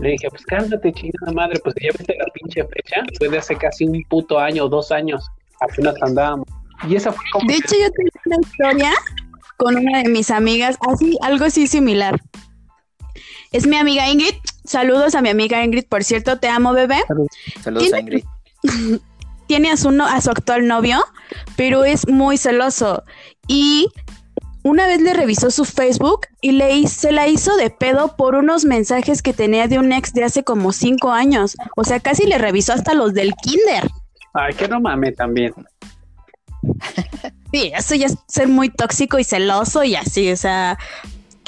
Le 0.00 0.10
dije, 0.10 0.28
pues 0.30 0.46
cálmate, 0.46 0.92
chingada 0.92 1.32
madre, 1.32 1.58
pues 1.64 1.74
ya 1.82 1.88
viste 1.98 2.16
la 2.16 2.26
pinche 2.32 2.64
fecha, 2.64 3.02
fue 3.18 3.28
de 3.28 3.38
hace 3.38 3.56
casi 3.56 3.86
un 3.86 4.00
puto 4.08 4.38
año, 4.38 4.68
dos 4.68 4.92
años, 4.92 5.26
apenas 5.60 5.96
andábamos. 6.00 6.46
Y 6.88 6.94
esa 6.94 7.10
fue 7.10 7.24
como 7.32 7.48
De 7.48 7.56
hecho, 7.56 7.74
yo 7.76 7.90
tengo 7.90 8.10
una 8.26 8.36
historia 8.40 8.92
con 9.56 9.74
una 9.74 10.04
de 10.04 10.10
mis 10.10 10.30
amigas, 10.30 10.78
así, 10.88 11.18
algo 11.22 11.46
así 11.46 11.66
similar. 11.66 12.20
Es 13.52 13.66
mi 13.66 13.76
amiga 13.76 14.08
Ingrid. 14.08 14.34
Saludos 14.64 15.14
a 15.14 15.22
mi 15.22 15.28
amiga 15.30 15.62
Ingrid, 15.64 15.84
por 15.88 16.04
cierto, 16.04 16.38
te 16.38 16.48
amo, 16.48 16.72
bebé. 16.72 16.96
Saludos 17.62 17.92
a 17.92 18.00
Ingrid. 18.00 18.24
Tiene 19.46 19.70
a 19.70 19.76
su, 19.78 19.90
no- 19.90 20.06
a 20.06 20.20
su 20.20 20.30
actual 20.30 20.66
novio, 20.66 21.02
pero 21.56 21.84
es 21.84 22.06
muy 22.06 22.36
celoso. 22.36 23.04
Y 23.46 23.88
una 24.62 24.86
vez 24.86 25.00
le 25.00 25.14
revisó 25.14 25.50
su 25.50 25.64
Facebook 25.64 26.26
y 26.42 26.52
le, 26.52 26.86
se 26.86 27.12
la 27.12 27.28
hizo 27.28 27.56
de 27.56 27.70
pedo 27.70 28.14
por 28.16 28.34
unos 28.34 28.66
mensajes 28.66 29.22
que 29.22 29.32
tenía 29.32 29.66
de 29.66 29.78
un 29.78 29.92
ex 29.92 30.12
de 30.12 30.24
hace 30.24 30.44
como 30.44 30.72
cinco 30.72 31.12
años. 31.12 31.56
O 31.76 31.84
sea, 31.84 32.00
casi 32.00 32.26
le 32.26 32.36
revisó 32.36 32.74
hasta 32.74 32.92
los 32.92 33.14
del 33.14 33.32
kinder. 33.34 33.88
Ay, 34.34 34.52
que 34.52 34.68
no 34.68 34.80
mame 34.80 35.12
también. 35.12 35.54
Sí, 37.50 37.72
eso 37.74 37.94
ya 37.94 38.06
es 38.06 38.16
ser 38.26 38.48
muy 38.48 38.68
tóxico 38.68 39.18
y 39.18 39.24
celoso 39.24 39.82
y 39.84 39.94
así, 39.94 40.30
o 40.30 40.36
sea, 40.36 40.76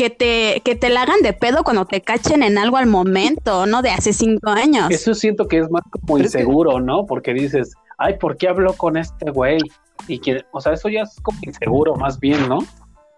que 0.00 0.08
te, 0.08 0.62
que 0.64 0.76
te 0.76 0.88
la 0.88 1.02
hagan 1.02 1.20
de 1.20 1.34
pedo 1.34 1.62
cuando 1.62 1.84
te 1.84 2.00
cachen 2.00 2.42
en 2.42 2.56
algo 2.56 2.78
al 2.78 2.86
momento, 2.86 3.66
¿no? 3.66 3.82
De 3.82 3.90
hace 3.90 4.14
cinco 4.14 4.48
años. 4.48 4.90
Eso 4.90 5.12
siento 5.12 5.46
que 5.46 5.58
es 5.58 5.70
más 5.70 5.82
como 5.90 6.16
inseguro, 6.16 6.80
¿no? 6.80 7.04
Porque 7.04 7.34
dices, 7.34 7.74
ay, 7.98 8.16
¿por 8.16 8.38
qué 8.38 8.48
habló 8.48 8.72
con 8.72 8.96
este 8.96 9.30
güey? 9.30 9.58
Y 10.08 10.20
que, 10.20 10.42
o 10.52 10.60
sea, 10.62 10.72
eso 10.72 10.88
ya 10.88 11.02
es 11.02 11.16
como 11.20 11.38
inseguro 11.42 11.96
más 11.96 12.18
bien, 12.18 12.48
¿no? 12.48 12.60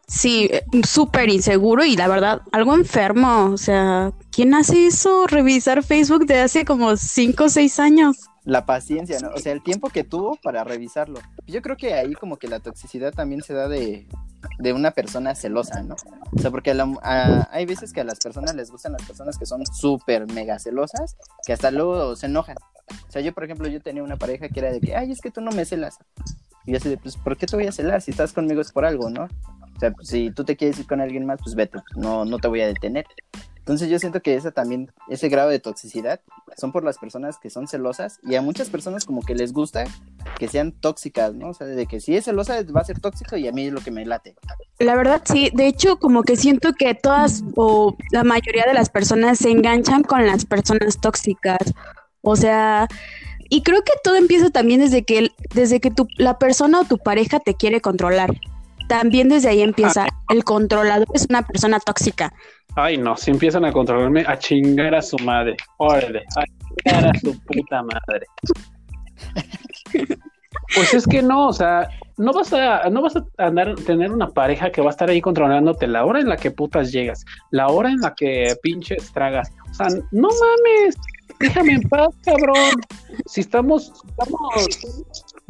Sí, 0.09 0.51
súper 0.85 1.29
inseguro 1.29 1.85
y 1.85 1.95
la 1.95 2.09
verdad, 2.09 2.43
algo 2.51 2.75
enfermo. 2.75 3.51
O 3.53 3.59
sea, 3.59 4.11
¿quién 4.33 4.53
hace 4.53 4.89
eso? 4.89 5.29
Revisar 5.29 5.85
Facebook 5.85 6.27
de 6.27 6.41
hace 6.41 6.65
como 6.65 6.97
cinco 6.97 7.45
o 7.45 7.49
seis 7.49 7.79
años. 7.79 8.17
La 8.45 8.67
paciencia, 8.67 9.21
¿no? 9.21 9.29
O 9.29 9.39
sea, 9.39 9.53
el 9.53 9.63
tiempo 9.63 9.89
que 9.89 10.03
tuvo 10.03 10.37
para 10.43 10.65
revisarlo. 10.65 11.21
Yo 11.47 11.63
creo 11.63 11.77
que 11.77 11.95
ahí 11.95 12.15
como 12.15 12.39
que 12.39 12.49
la 12.49 12.59
toxicidad 12.59 13.13
también 13.13 13.41
se 13.43 13.55
da 13.55 13.69
de, 13.69 14.09
de 14.59 14.73
una 14.73 14.91
persona 14.91 15.37
celosa, 15.37 15.81
¿no? 15.83 15.95
O 16.35 16.39
sea, 16.39 16.51
porque 16.51 16.75
hay 17.51 17.67
veces 17.67 17.93
que 17.93 18.01
a 18.01 18.05
las 18.05 18.19
personas 18.19 18.55
les 18.55 18.71
gustan 18.71 18.93
las 18.93 19.03
personas 19.03 19.39
que 19.39 19.47
son 19.47 19.65
súper 19.67 20.27
mega 20.33 20.59
celosas, 20.59 21.17
que 21.47 21.53
hasta 21.53 21.71
luego 21.71 22.17
se 22.17 22.27
enojan. 22.27 22.57
O 23.09 23.13
sea, 23.13 23.21
yo, 23.23 23.33
por 23.33 23.45
ejemplo, 23.45 23.69
yo 23.69 23.81
tenía 23.81 24.03
una 24.03 24.17
pareja 24.17 24.49
que 24.49 24.61
era 24.61 24.73
de 24.73 24.81
que, 24.81 24.97
ay, 24.97 25.13
es 25.13 25.21
que 25.21 25.31
tú 25.31 25.41
no 25.41 25.51
me 25.51 25.65
celas. 25.65 25.99
Y 26.65 26.73
yo 26.73 26.79
así 26.79 26.89
de, 26.89 26.97
pues, 26.97 27.17
¿por 27.17 27.37
qué 27.37 27.47
te 27.47 27.57
voy 27.57 27.67
a 27.67 27.73
celar? 27.73 28.01
Si 28.01 28.11
estás 28.13 28.33
conmigo 28.33 28.61
es 28.61 28.73
por 28.73 28.85
algo, 28.85 29.11
¿no? 29.11 29.25
O 29.25 29.81
sea, 29.81 29.91
pues, 29.93 30.09
si 30.09 30.31
tú 30.31 30.45
te 30.45 30.57
quieres 30.57 30.79
ir 30.79 30.87
con 30.87 31.01
alguien 31.01 31.27
más, 31.27 31.39
pues 31.43 31.55
vete, 31.55 31.79
no, 31.97 32.25
no 32.25 32.39
te 32.39 32.49
voy 32.49 32.63
a 32.63 32.67
detener. 32.67 33.05
Entonces 33.63 33.89
yo 33.89 34.01
siento 34.01 34.23
que 34.23 34.35
esa 34.35 34.51
también, 34.51 34.91
ese 35.09 35.29
grado 35.29 35.49
de 35.49 35.61
toxicidad 35.61 36.21
son 36.57 36.73
por 36.73 36.83
las 36.83 36.99
personas 36.99 37.39
que 37.39 37.49
son 37.49 37.69
celosas 37.69 38.19
y 38.25 38.35
a 38.35 38.43
muchas 38.43 38.69
personas 38.71 39.05
como 39.05 39.23
que 39.23 39.37
les 39.37 39.53
gusta 39.53 39.85
que 40.37 40.49
sean 40.49 40.73
tóxicas, 40.73 41.33
¿no? 41.33 41.51
O 41.51 41.55
sea, 41.55 41.69
de 41.69 41.87
que 41.87 42.01
si 42.01 42.17
es 42.17 42.25
celosa 42.25 42.61
va 42.75 42.81
a 42.81 42.85
ser 42.85 42.99
tóxico 42.99 43.37
y 43.37 43.47
a 43.47 43.53
mí 43.53 43.67
es 43.67 43.73
lo 43.73 43.81
que 43.81 43.93
me 43.93 44.05
late. 44.05 44.35
La 44.81 44.97
verdad 44.97 45.23
sí, 45.25 45.53
de 45.55 45.69
hecho 45.69 46.01
como 46.01 46.25
que 46.25 46.37
siento 46.37 46.73
que 46.73 46.93
todas 46.97 47.45
o 47.55 47.97
la 48.11 48.25
mayoría 48.25 48.65
de 48.67 48.75
las 48.75 48.91
personas 48.91 49.39
se 49.39 49.53
enganchan 49.53 50.03
con 50.03 50.27
las 50.27 50.45
personas 50.45 51.01
tóxicas. 51.01 51.73
O 52.21 52.35
sea, 52.35 52.89
y 53.49 53.63
creo 53.63 53.83
que 53.83 53.93
todo 54.03 54.17
empieza 54.17 54.51
también 54.51 54.81
desde 54.81 55.05
que 55.05 55.31
desde 55.55 55.79
que 55.81 55.93
tu, 55.93 56.09
la 56.17 56.37
persona 56.39 56.81
o 56.81 56.85
tu 56.85 56.99
pareja 56.99 57.39
te 57.39 57.55
quiere 57.55 57.81
controlar. 57.81 58.35
También 58.89 59.29
desde 59.29 59.49
ahí 59.49 59.63
empieza. 59.63 60.05
Ah. 60.05 60.25
El 60.31 60.45
controlador 60.45 61.07
es 61.15 61.27
una 61.29 61.43
persona 61.43 61.81
tóxica. 61.81 62.33
Ay, 62.75 62.97
no, 62.97 63.17
si 63.17 63.31
empiezan 63.31 63.65
a 63.65 63.73
controlarme, 63.73 64.25
a 64.27 64.39
chingar 64.39 64.95
a 64.95 65.03
su 65.03 65.17
madre. 65.19 65.57
Órale, 65.79 66.23
a 66.37 66.45
chingar 66.45 67.11
a 67.11 67.19
su 67.19 67.39
puta 67.41 67.83
madre. 67.83 68.27
Pues 70.75 70.95
es 70.95 71.07
que 71.07 71.23
no, 71.23 71.49
o 71.49 71.53
sea, 71.53 71.89
no 72.17 72.33
vas 72.33 72.53
a, 72.53 72.89
no 72.89 73.03
vas 73.03 73.17
a 73.17 73.25
andar, 73.39 73.75
tener 73.75 74.11
una 74.11 74.29
pareja 74.29 74.71
que 74.71 74.81
va 74.81 74.89
a 74.89 74.91
estar 74.91 75.09
ahí 75.11 75.21
controlándote 75.21 75.87
la 75.87 76.05
hora 76.05 76.21
en 76.21 76.29
la 76.29 76.37
que 76.37 76.51
putas 76.51 76.93
llegas, 76.93 77.25
la 77.51 77.69
hora 77.69 77.91
en 77.91 78.01
la 78.01 78.15
que 78.15 78.55
pinches 78.63 79.13
tragas. 79.13 79.51
O 79.71 79.75
sea, 79.75 79.89
no 80.13 80.29
mames, 80.29 80.97
déjame 81.41 81.75
en 81.75 81.83
paz, 81.89 82.09
cabrón. 82.25 82.81
Si 83.27 83.43
estamos, 83.43 83.93
estamos 84.19 84.69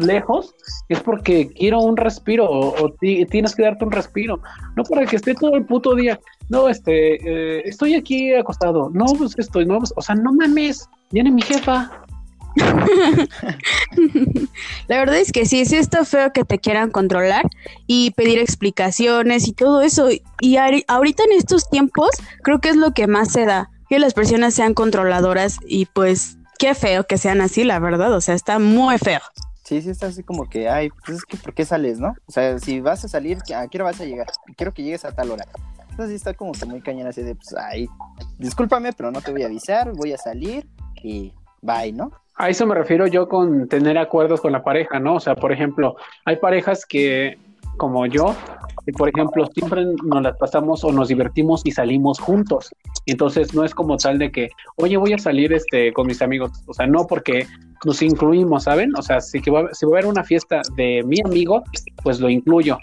lejos, 0.02 0.54
es 0.88 1.00
porque 1.00 1.48
quiero 1.48 1.80
un 1.80 1.96
respiro 1.96 2.48
o, 2.48 2.92
tienes 3.30 3.54
que 3.54 3.62
darte 3.62 3.84
un 3.84 3.92
respiro. 3.92 4.40
No 4.76 4.84
para 4.84 5.06
que 5.06 5.16
esté 5.16 5.34
todo 5.34 5.56
el 5.56 5.64
puto 5.64 5.94
día. 5.94 6.18
No, 6.48 6.68
este, 6.68 7.16
eh, 7.16 7.62
estoy 7.64 7.94
aquí 7.94 8.34
acostado. 8.34 8.90
No, 8.92 9.06
pues 9.16 9.34
estoy, 9.38 9.66
no, 9.66 9.78
pues, 9.78 9.92
o 9.96 10.02
sea, 10.02 10.14
no 10.14 10.32
mames, 10.32 10.88
viene 11.10 11.30
mi 11.30 11.42
jefa. 11.42 11.90
La 14.88 14.98
verdad 14.98 15.16
es 15.16 15.32
que 15.32 15.46
sí, 15.46 15.64
sí 15.64 15.76
está 15.76 16.04
feo 16.04 16.32
que 16.32 16.44
te 16.44 16.58
quieran 16.58 16.90
controlar 16.90 17.48
y 17.86 18.10
pedir 18.12 18.38
explicaciones 18.38 19.48
y 19.48 19.52
todo 19.52 19.80
eso. 19.82 20.08
Y 20.40 20.56
ahorita 20.56 21.24
en 21.24 21.32
estos 21.32 21.70
tiempos 21.70 22.10
creo 22.42 22.60
que 22.60 22.68
es 22.68 22.76
lo 22.76 22.92
que 22.92 23.06
más 23.06 23.32
se 23.32 23.46
da, 23.46 23.70
que 23.88 23.98
las 23.98 24.14
personas 24.14 24.54
sean 24.54 24.74
controladoras 24.74 25.58
y 25.66 25.86
pues 25.86 26.36
qué 26.58 26.74
feo 26.74 27.04
que 27.04 27.18
sean 27.18 27.40
así, 27.40 27.64
la 27.64 27.78
verdad. 27.78 28.12
O 28.14 28.20
sea, 28.20 28.34
está 28.34 28.58
muy 28.58 28.98
feo. 28.98 29.20
Sí, 29.72 29.80
sí, 29.80 29.88
está 29.88 30.08
así 30.08 30.22
como 30.22 30.50
que, 30.50 30.68
ay, 30.68 30.90
pues 30.90 31.16
es 31.16 31.24
que, 31.24 31.38
¿por 31.38 31.54
qué 31.54 31.64
sales, 31.64 31.98
no? 31.98 32.14
O 32.26 32.30
sea, 32.30 32.58
si 32.58 32.82
vas 32.82 33.06
a 33.06 33.08
salir, 33.08 33.38
¿a 33.56 33.66
qué 33.68 33.78
hora 33.78 33.84
vas 33.84 34.02
a 34.02 34.04
llegar? 34.04 34.26
Quiero 34.54 34.74
que 34.74 34.82
llegues 34.82 35.06
a 35.06 35.12
tal 35.12 35.30
hora. 35.30 35.46
Entonces 35.88 36.10
sí 36.10 36.14
está 36.16 36.34
como 36.34 36.52
que 36.52 36.66
muy 36.66 36.82
cañón 36.82 37.06
así 37.06 37.22
de, 37.22 37.34
pues, 37.34 37.54
ay, 37.56 37.88
discúlpame, 38.36 38.92
pero 38.92 39.10
no 39.10 39.22
te 39.22 39.32
voy 39.32 39.44
a 39.44 39.46
avisar, 39.46 39.90
voy 39.94 40.12
a 40.12 40.18
salir 40.18 40.68
y 41.02 41.32
bye, 41.62 41.90
¿no? 41.90 42.12
A 42.34 42.50
eso 42.50 42.66
me 42.66 42.74
refiero 42.74 43.06
yo 43.06 43.30
con 43.30 43.66
tener 43.66 43.96
acuerdos 43.96 44.42
con 44.42 44.52
la 44.52 44.62
pareja, 44.62 45.00
¿no? 45.00 45.14
O 45.14 45.20
sea, 45.20 45.36
por 45.36 45.52
ejemplo, 45.52 45.96
hay 46.26 46.36
parejas 46.36 46.84
que, 46.84 47.38
como 47.76 48.06
yo, 48.06 48.34
que 48.84 48.92
por 48.92 49.08
ejemplo, 49.08 49.46
siempre 49.54 49.84
nos 50.04 50.22
las 50.22 50.36
pasamos 50.36 50.84
o 50.84 50.92
nos 50.92 51.08
divertimos 51.08 51.62
y 51.64 51.72
salimos 51.72 52.18
juntos. 52.18 52.70
Entonces, 53.06 53.54
no 53.54 53.64
es 53.64 53.74
como 53.74 53.96
tal 53.96 54.18
de 54.18 54.30
que, 54.30 54.50
oye, 54.76 54.96
voy 54.96 55.12
a 55.12 55.18
salir 55.18 55.52
este, 55.52 55.92
con 55.92 56.06
mis 56.06 56.22
amigos. 56.22 56.50
O 56.66 56.74
sea, 56.74 56.86
no 56.86 57.06
porque 57.06 57.46
nos 57.84 58.02
incluimos, 58.02 58.64
¿saben? 58.64 58.94
O 58.96 59.02
sea, 59.02 59.20
si, 59.20 59.40
que 59.40 59.50
va, 59.50 59.68
si 59.72 59.86
va 59.86 59.92
a 59.92 59.94
haber 59.98 60.06
una 60.06 60.24
fiesta 60.24 60.62
de 60.76 61.02
mi 61.04 61.20
amigo, 61.24 61.62
pues 62.02 62.20
lo 62.20 62.28
incluyo 62.28 62.78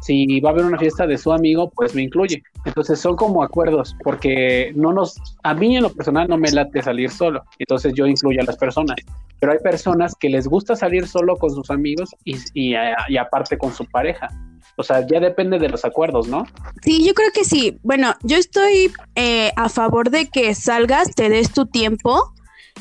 si 0.00 0.40
va 0.40 0.50
a 0.50 0.52
haber 0.52 0.64
una 0.64 0.78
fiesta 0.78 1.06
de 1.06 1.18
su 1.18 1.32
amigo, 1.32 1.70
pues 1.70 1.94
me 1.94 2.02
incluye. 2.02 2.42
Entonces 2.64 3.00
son 3.00 3.16
como 3.16 3.42
acuerdos, 3.42 3.96
porque 4.04 4.72
no 4.74 4.92
nos, 4.92 5.16
a 5.42 5.54
mí 5.54 5.76
en 5.76 5.82
lo 5.82 5.90
personal 5.90 6.28
no 6.28 6.36
me 6.36 6.50
late 6.50 6.82
salir 6.82 7.10
solo, 7.10 7.42
entonces 7.58 7.92
yo 7.94 8.06
incluyo 8.06 8.40
a 8.40 8.44
las 8.44 8.56
personas. 8.56 8.96
Pero 9.40 9.52
hay 9.52 9.58
personas 9.58 10.14
que 10.18 10.28
les 10.28 10.48
gusta 10.48 10.74
salir 10.74 11.06
solo 11.06 11.36
con 11.36 11.50
sus 11.50 11.70
amigos 11.70 12.10
y, 12.24 12.36
y, 12.54 12.74
y 13.08 13.16
aparte 13.16 13.56
con 13.56 13.72
su 13.72 13.84
pareja. 13.86 14.28
O 14.76 14.82
sea, 14.82 15.04
ya 15.06 15.18
depende 15.20 15.58
de 15.58 15.68
los 15.68 15.84
acuerdos, 15.84 16.28
¿no? 16.28 16.46
Sí, 16.82 17.04
yo 17.04 17.12
creo 17.14 17.30
que 17.32 17.44
sí. 17.44 17.78
Bueno, 17.82 18.14
yo 18.22 18.36
estoy 18.36 18.92
eh, 19.16 19.52
a 19.56 19.68
favor 19.68 20.10
de 20.10 20.28
que 20.28 20.54
salgas, 20.54 21.14
te 21.14 21.28
des 21.28 21.52
tu 21.52 21.66
tiempo 21.66 22.32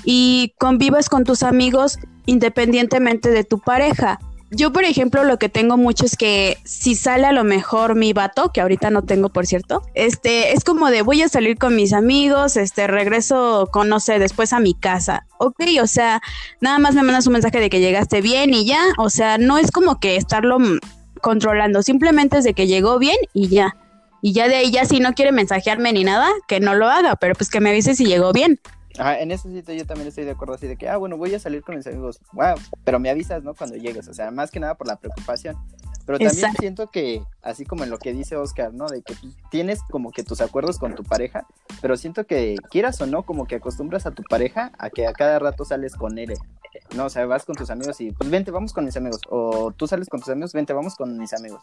y 0.04 0.54
convivas 0.60 1.10
con 1.10 1.24
tus 1.24 1.42
amigos 1.42 1.98
independientemente 2.28 3.30
de 3.30 3.44
tu 3.44 3.60
pareja 3.60 4.20
yo, 4.50 4.72
por 4.72 4.86
ejemplo, 4.86 5.24
lo 5.26 5.38
que 5.38 5.50
tengo 5.50 5.76
mucho 5.76 6.06
es 6.06 6.16
que 6.16 6.58
si 6.64 6.96
sale 6.96 7.28
a 7.28 7.34
lo 7.34 7.44
mejor 7.44 7.96
mi 7.96 8.14
vato, 8.14 8.52
que 8.54 8.62
ahorita 8.62 8.90
no 8.92 9.02
tengo, 9.02 9.30
por 9.30 9.46
cierto, 9.46 9.82
este, 9.94 10.54
es 10.54 10.64
como 10.64 10.90
de 10.90 11.02
voy 11.02 11.22
a 11.22 11.28
salir 11.28 11.58
con 11.58 11.76
mis 11.76 11.92
amigos, 11.92 12.56
este, 12.56 12.88
regreso 12.88 13.68
con, 13.74 13.90
no 13.90 14.00
sé, 14.00 14.20
después 14.20 14.54
a 14.54 14.60
mi 14.60 14.74
casa. 14.74 15.26
Ok, 15.38 15.62
o 15.82 15.88
sea, 15.88 16.22
nada 16.62 16.80
más 16.80 16.96
me 16.96 17.04
mandas 17.04 17.28
un 17.28 17.34
mensaje 17.34 17.60
de 17.60 17.70
que 17.70 17.82
llegaste 17.82 18.22
bien 18.22 18.54
y 18.54 18.66
ya, 18.66 18.82
o 18.98 19.10
sea, 19.10 19.38
no 19.38 19.58
es 19.58 19.70
como 19.72 20.00
que 20.00 20.16
estarlo 20.16 20.58
controlando, 21.22 21.82
simplemente 21.82 22.38
es 22.38 22.46
de 22.46 22.54
que 22.54 22.68
llegó 22.68 23.00
bien 23.00 23.18
y 23.34 23.50
ya. 23.50 23.76
Y 24.22 24.34
ya 24.34 24.48
de 24.48 24.56
ahí, 24.56 24.72
ya 24.72 24.86
si 24.86 25.00
no 25.00 25.14
quiere 25.14 25.32
mensajearme 25.32 25.92
ni 25.94 26.04
nada, 26.04 26.30
que 26.48 26.60
no 26.60 26.74
lo 26.74 26.88
haga, 26.88 27.18
pero 27.18 27.36
pues 27.36 27.50
que 27.50 27.60
me 27.60 27.70
avise 27.70 27.96
si 27.96 28.06
llegó 28.06 28.32
bien. 28.32 28.60
En 28.98 29.32
ese 29.32 29.52
sitio 29.52 29.74
yo 29.74 29.86
también 29.86 30.08
estoy 30.08 30.26
de 30.26 30.32
acuerdo 30.32 30.56
así 30.56 30.68
de 30.68 30.76
que, 30.76 30.90
ah, 30.90 30.98
bueno, 30.98 31.18
voy 31.18 31.34
a 31.34 31.40
salir 31.40 31.62
con 31.62 31.76
mis 31.76 31.86
amigos, 31.88 32.20
wow, 32.34 32.56
pero 32.84 33.00
me 33.00 33.10
avisas, 33.10 33.44
¿no? 33.44 33.54
Cuando 33.54 33.76
llegues, 33.76 34.08
o 34.08 34.14
sea, 34.14 34.32
más 34.32 34.52
que 34.52 34.60
nada 34.60 34.76
por 34.76 34.88
la 34.88 34.96
preocupación. 34.98 35.56
Pero 36.06 36.20
también 36.20 36.54
siento 36.58 36.88
que, 36.90 37.22
así 37.42 37.66
como 37.66 37.84
en 37.84 37.90
lo 37.90 37.98
que 38.00 38.14
dice 38.14 38.38
Oscar, 38.38 38.74
¿no? 38.74 38.88
De 38.88 39.02
que 39.02 39.14
tienes 39.52 39.82
como 39.92 40.12
que 40.12 40.24
tus 40.24 40.40
acuerdos 40.40 40.80
con 40.80 40.96
tu 40.96 41.04
pareja, 41.04 41.46
pero 41.82 41.98
siento 41.98 42.26
que 42.26 42.56
quieras 42.72 43.00
o 43.02 43.06
no, 43.06 43.24
como 43.24 43.46
que 43.46 43.56
acostumbras 43.56 44.06
a 44.06 44.12
tu 44.12 44.24
pareja 44.24 44.72
a 44.80 44.90
que 44.90 45.06
a 45.06 45.12
cada 45.12 45.38
rato 45.38 45.66
sales 45.66 45.96
con 45.96 46.18
él, 46.18 46.34
¿no? 46.96 47.06
O 47.06 47.10
sea, 47.10 47.26
vas 47.26 47.44
con 47.44 47.56
tus 47.56 47.70
amigos 47.70 48.00
y, 48.00 48.12
pues 48.12 48.30
vente, 48.30 48.52
vamos 48.52 48.72
con 48.72 48.86
mis 48.86 48.96
amigos. 48.96 49.20
O 49.30 49.72
tú 49.72 49.86
sales 49.86 50.08
con 50.08 50.22
tus 50.22 50.30
amigos, 50.30 50.54
vente, 50.54 50.72
vamos 50.72 50.96
con 50.96 51.18
mis 51.18 51.34
amigos. 51.34 51.62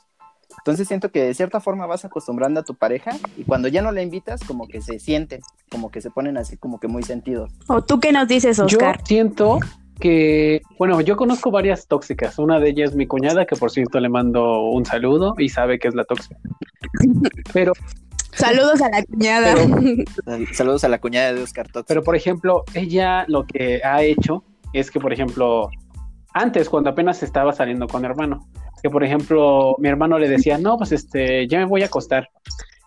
Entonces 0.59 0.89
siento 0.89 1.11
que 1.11 1.23
de 1.23 1.35
cierta 1.35 1.61
forma 1.61 1.87
vas 1.87 2.05
acostumbrando 2.05 2.61
a 2.61 2.63
tu 2.63 2.75
pareja 2.75 3.13
y 3.37 3.45
cuando 3.45 3.69
ya 3.69 3.83
no 3.83 3.93
la 3.93 4.03
invitas, 4.03 4.41
como 4.45 4.67
que 4.69 4.81
se 4.81 4.99
sienten, 4.99 5.41
como 5.71 5.91
que 5.91 6.01
se 6.01 6.11
ponen 6.11 6.37
así 6.37 6.57
como 6.57 6.81
que 6.81 6.89
muy 6.89 7.03
sentidos. 7.03 7.51
¿O 7.69 7.83
tú 7.83 8.01
qué 8.01 8.13
nos 8.13 8.29
dices, 8.29 8.59
Oscar? 8.59 8.99
Yo 8.99 9.05
siento 9.07 9.59
que, 10.01 10.63
bueno, 10.79 11.01
yo 11.01 11.17
conozco 11.17 11.51
varias 11.51 11.87
tóxicas. 11.87 12.39
Una 12.39 12.61
de 12.61 12.71
ellas 12.71 12.91
es 12.91 12.97
mi 12.97 13.07
cuñada, 13.07 13.47
que 13.47 13.57
por 13.57 13.71
cierto 13.71 14.01
le 14.01 14.09
mando 14.09 14.63
un 14.71 14.85
saludo 14.85 15.35
y 15.39 15.49
sabe 15.49 15.79
que 15.79 15.89
es 15.89 15.95
la 15.95 16.05
tóxica. 16.05 16.37
Pero 17.53 17.73
Saludos 18.37 18.83
a 18.83 18.89
la 18.89 19.03
cuñada. 19.05 19.55
saludos 20.53 20.85
a 20.85 20.89
la 20.89 21.01
cuñada 21.01 21.33
de 21.33 21.43
Oscar 21.43 21.67
Tóxico. 21.69 21.87
Pero 21.87 22.03
por 22.03 22.17
ejemplo, 22.17 22.65
ella 22.75 23.25
lo 23.29 23.47
que 23.47 23.81
ha 23.85 24.03
hecho 24.03 24.43
es 24.73 24.91
que, 24.91 24.99
por 24.99 25.13
ejemplo, 25.13 25.71
antes, 26.35 26.69
cuando 26.69 26.91
apenas 26.91 27.23
estaba 27.23 27.53
saliendo 27.53 27.87
con 27.87 28.03
mi 28.03 28.09
hermano, 28.09 28.47
que 28.83 28.91
por 28.91 29.05
ejemplo 29.05 29.77
mi 29.79 29.89
hermano 29.89 30.19
le 30.19 30.29
decía, 30.29 30.59
no, 30.59 30.77
pues 30.77 30.93
este, 30.93 31.47
ya 31.47 31.59
me 31.59 31.65
voy 31.65 31.83
a 31.83 31.87
acostar. 31.87 32.29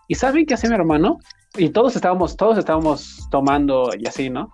¿Y 0.08 0.16
saben 0.16 0.46
qué 0.46 0.54
hace 0.54 0.68
mi 0.68 0.76
hermano? 0.76 1.18
Y 1.58 1.70
todos 1.70 1.96
estábamos, 1.96 2.38
todos 2.38 2.58
estábamos 2.58 3.28
tomando 3.32 3.90
y 3.98 4.06
así, 4.06 4.30
¿no? 4.30 4.50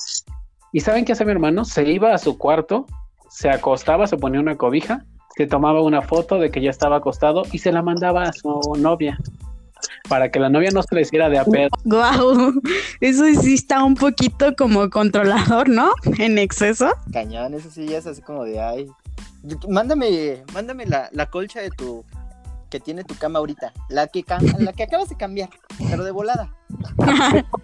¿Y 0.72 0.80
saben 0.80 1.06
qué 1.06 1.12
hace 1.12 1.26
mi 1.26 1.32
hermano? 1.32 1.66
Se 1.66 1.84
iba 1.92 2.14
a 2.14 2.18
su 2.18 2.38
cuarto, 2.38 2.86
se 3.30 3.50
acostaba, 3.50 4.08
se 4.08 4.18
ponía 4.18 4.40
una 4.40 4.58
cobija, 4.58 5.06
se 5.36 5.48
tomaba 5.48 5.82
una 5.82 6.02
foto 6.02 6.38
de 6.38 6.52
que 6.52 6.62
ya 6.62 6.70
estaba 6.70 6.98
acostado 6.98 7.44
y 7.52 7.58
se 7.58 7.72
la 7.72 7.82
mandaba 7.82 8.24
a 8.24 8.34
su 8.34 8.62
novia. 8.78 9.18
Para 10.10 10.30
que 10.30 10.40
la 10.40 10.50
novia 10.50 10.70
no 10.72 10.82
se 10.84 10.94
le 10.96 11.02
hiciera 11.02 11.30
de 11.30 11.40
a 11.40 11.46
pedo. 11.46 11.70
Guau, 11.86 12.54
eso 13.02 13.26
sí 13.42 13.54
está 13.56 13.84
un 13.84 13.96
poquito 13.96 14.56
como 14.58 14.90
controlador, 14.90 15.70
¿no? 15.70 15.92
En 16.20 16.38
exceso. 16.38 16.90
Cañón, 17.12 17.54
eso 17.54 17.70
sí 17.72 17.88
ya 17.88 17.98
es 17.98 18.08
así 18.08 18.22
como 18.22 18.44
de 18.46 18.60
ay. 18.62 18.88
Mándame, 19.68 20.44
mándame 20.54 20.86
la, 20.86 21.10
la 21.12 21.26
colcha 21.30 21.60
de 21.62 21.70
tu 21.70 22.04
que 22.70 22.80
tiene 22.80 23.04
tu 23.04 23.14
cama 23.16 23.38
ahorita, 23.38 23.72
la 23.90 24.08
que 24.08 24.26
la 24.58 24.74
que 24.74 24.82
acabas 24.84 25.08
de 25.08 25.16
cambiar, 25.16 25.50
pero 25.92 26.04
de 26.04 26.10
volada. 26.12 26.52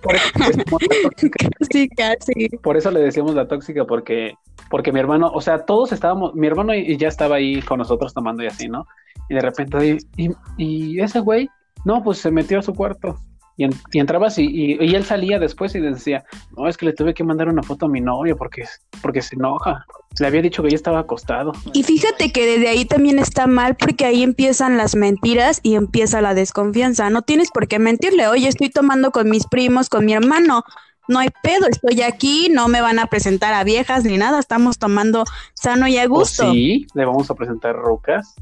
Por 0.03 0.15
eso, 0.15 0.29
la 0.37 0.63
tóxica, 1.09 1.47
Sí, 1.71 1.89
casi. 1.89 2.49
por 2.61 2.77
eso 2.77 2.91
le 2.91 2.99
decíamos 2.99 3.33
la 3.33 3.47
tóxica, 3.47 3.85
porque, 3.85 4.33
porque 4.69 4.91
mi 4.91 4.99
hermano, 4.99 5.31
o 5.33 5.41
sea, 5.41 5.65
todos 5.65 5.91
estábamos, 5.93 6.35
mi 6.35 6.45
hermano 6.45 6.75
y- 6.75 6.81
y 6.91 6.97
ya 6.97 7.07
estaba 7.07 7.37
ahí 7.37 7.59
con 7.63 7.79
nosotros 7.79 8.13
tomando 8.13 8.43
y 8.43 8.47
así, 8.47 8.67
¿no? 8.67 8.85
Y 9.29 9.33
de 9.35 9.41
repente, 9.41 9.97
y, 10.15 10.25
y, 10.25 10.29
y 10.57 11.01
ese 11.01 11.21
güey, 11.21 11.49
no, 11.85 12.03
pues 12.03 12.17
se 12.19 12.31
metió 12.31 12.59
a 12.59 12.61
su 12.61 12.73
cuarto. 12.73 13.17
Y, 13.57 13.65
en- 13.65 13.73
y 13.91 13.99
entrabas 13.99 14.37
y, 14.39 14.45
y, 14.79 14.95
él 14.95 15.03
salía 15.03 15.37
después 15.37 15.75
y 15.75 15.81
decía, 15.81 16.23
no, 16.55 16.69
es 16.69 16.77
que 16.77 16.85
le 16.85 16.93
tuve 16.93 17.13
que 17.13 17.25
mandar 17.25 17.49
una 17.49 17.61
foto 17.61 17.87
a 17.87 17.89
mi 17.89 17.99
novio 17.99 18.37
porque, 18.37 18.63
porque 19.01 19.21
se 19.21 19.35
enoja. 19.35 19.85
Le 20.17 20.27
había 20.27 20.41
dicho 20.41 20.63
que 20.63 20.69
ya 20.69 20.75
estaba 20.77 20.99
acostado. 20.99 21.51
Y 21.73 21.83
fíjate 21.83 22.31
que 22.31 22.45
desde 22.45 22.69
ahí 22.69 22.85
también 22.85 23.19
está 23.19 23.47
mal 23.47 23.75
porque 23.75 24.05
ahí 24.05 24.23
empiezan 24.23 24.77
las 24.77 24.95
mentiras 24.95 25.59
y 25.61 25.75
empieza 25.75 26.21
la 26.21 26.33
desconfianza. 26.33 27.09
No 27.09 27.21
tienes 27.23 27.51
por 27.51 27.67
qué 27.67 27.79
mentirle. 27.79 28.27
Oye, 28.29 28.47
estoy 28.47 28.69
tomando 28.69 29.11
con 29.11 29.29
mis 29.29 29.45
primos, 29.45 29.89
con 29.89 30.05
mi 30.05 30.13
hermano. 30.13 30.63
No 31.09 31.17
hay 31.19 31.29
pedo, 31.41 31.65
estoy 31.67 32.03
aquí, 32.03 32.49
no 32.51 32.67
me 32.67 32.81
van 32.81 32.99
a 32.99 33.07
presentar 33.07 33.53
a 33.55 33.63
viejas 33.63 34.03
ni 34.05 34.15
nada, 34.15 34.39
estamos 34.39 34.77
tomando 34.77 35.25
sano 35.55 35.87
y 35.87 35.97
a 35.97 36.05
¿O 36.05 36.09
gusto. 36.09 36.51
sí? 36.51 36.85
Le 36.93 37.03
vamos 37.03 37.29
a 37.31 37.33
presentar 37.33 37.75
rucas. 37.75 38.35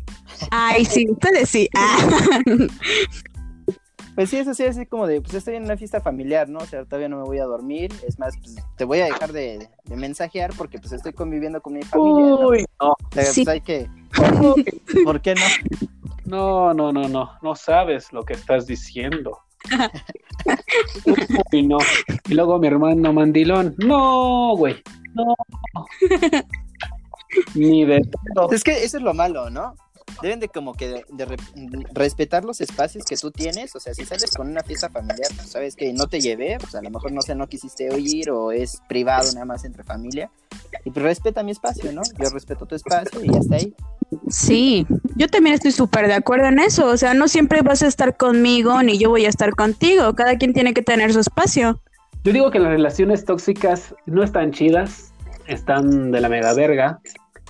Ay, 0.51 0.83
sí, 0.83 1.07
ustedes 1.09 1.49
sí. 1.49 1.69
Ah. 1.77 2.07
Pues 4.15 4.31
sí, 4.31 4.37
eso 4.37 4.53
sí, 4.55 4.63
así 4.63 4.87
como 4.87 5.05
de, 5.05 5.21
pues 5.21 5.35
estoy 5.35 5.55
en 5.57 5.63
una 5.65 5.77
fiesta 5.77 6.01
familiar, 6.01 6.49
¿no? 6.49 6.57
O 6.57 6.65
sea, 6.65 6.83
todavía 6.85 7.07
no 7.07 7.17
me 7.17 7.23
voy 7.25 7.37
a 7.37 7.43
dormir. 7.45 7.93
Es 8.07 8.17
más, 8.17 8.33
pues, 8.39 8.55
te 8.75 8.83
voy 8.83 8.99
a 8.99 9.05
dejar 9.05 9.31
de, 9.31 9.69
de 9.85 9.95
mensajear 9.95 10.51
porque 10.57 10.79
pues 10.79 10.91
estoy 10.91 11.13
conviviendo 11.13 11.61
con 11.61 11.73
mi 11.73 11.83
familia. 11.83 12.25
¿no? 12.31 12.47
Uy, 12.47 12.65
no, 12.81 12.95
Pero, 13.11 13.31
Sí. 13.31 13.43
pues 13.45 13.53
hay 13.53 13.61
que, 13.61 13.87
¿por 15.05 15.21
qué 15.21 15.35
no? 15.35 15.41
no, 16.25 16.73
no, 16.73 16.91
no, 16.91 17.07
no, 17.07 17.31
no 17.43 17.55
sabes 17.55 18.11
lo 18.11 18.23
que 18.23 18.33
estás 18.33 18.65
diciendo. 18.65 19.37
Uy, 21.51 21.67
no. 21.67 21.77
Y 22.27 22.33
luego 22.33 22.59
mi 22.59 22.67
hermano 22.67 23.13
mandilón, 23.13 23.75
no, 23.77 24.55
güey, 24.55 24.75
no. 25.13 25.35
Ni 27.55 27.85
de. 27.85 28.01
Es 28.51 28.63
que 28.63 28.83
eso 28.83 28.97
es 28.97 29.03
lo 29.03 29.13
malo, 29.13 29.49
¿no? 29.49 29.75
Deben 30.21 30.39
de 30.39 30.49
como 30.49 30.73
que 30.73 30.87
de, 30.87 31.05
de 31.09 31.25
re- 31.25 31.37
respetar 31.93 32.43
los 32.43 32.61
espacios 32.61 33.05
que 33.05 33.15
tú 33.17 33.31
tienes, 33.31 33.75
o 33.75 33.79
sea, 33.79 33.93
si 33.93 34.05
sales 34.05 34.31
con 34.35 34.49
una 34.49 34.63
fiesta 34.63 34.89
familiar, 34.89 35.29
pues 35.35 35.49
sabes 35.49 35.75
que 35.75 35.93
no 35.93 36.07
te 36.07 36.19
llevé, 36.19 36.57
pues 36.59 36.73
a 36.75 36.81
lo 36.81 36.89
mejor 36.89 37.11
no 37.11 37.21
sé, 37.21 37.35
no 37.35 37.47
quisiste 37.47 37.91
oír 37.91 38.31
o 38.31 38.51
es 38.51 38.81
privado 38.89 39.31
nada 39.33 39.45
más 39.45 39.63
entre 39.63 39.83
familia, 39.83 40.31
y 40.83 40.91
pues 40.91 41.03
respeta 41.03 41.43
mi 41.43 41.51
espacio, 41.51 41.91
¿no? 41.91 42.01
Yo 42.17 42.29
respeto 42.29 42.65
tu 42.65 42.75
espacio 42.75 43.23
y 43.23 43.31
ya 43.31 43.39
está 43.39 43.55
ahí. 43.55 43.73
Sí, 44.29 44.87
yo 45.15 45.27
también 45.27 45.53
estoy 45.53 45.71
súper 45.71 46.07
de 46.07 46.13
acuerdo 46.13 46.47
en 46.47 46.59
eso. 46.59 46.87
O 46.87 46.97
sea, 46.97 47.13
no 47.13 47.27
siempre 47.27 47.61
vas 47.61 47.83
a 47.83 47.87
estar 47.87 48.15
conmigo 48.15 48.81
ni 48.83 48.97
yo 48.97 49.09
voy 49.09 49.25
a 49.25 49.29
estar 49.29 49.51
contigo. 49.51 50.13
Cada 50.15 50.37
quien 50.37 50.53
tiene 50.53 50.73
que 50.73 50.81
tener 50.81 51.13
su 51.13 51.19
espacio. 51.19 51.81
Yo 52.23 52.33
digo 52.33 52.51
que 52.51 52.59
las 52.59 52.69
relaciones 52.71 53.25
tóxicas 53.25 53.95
no 54.05 54.23
están 54.23 54.51
chidas, 54.51 55.13
están 55.47 56.11
de 56.11 56.21
la 56.21 56.29
mega 56.29 56.53
verga, 56.53 56.99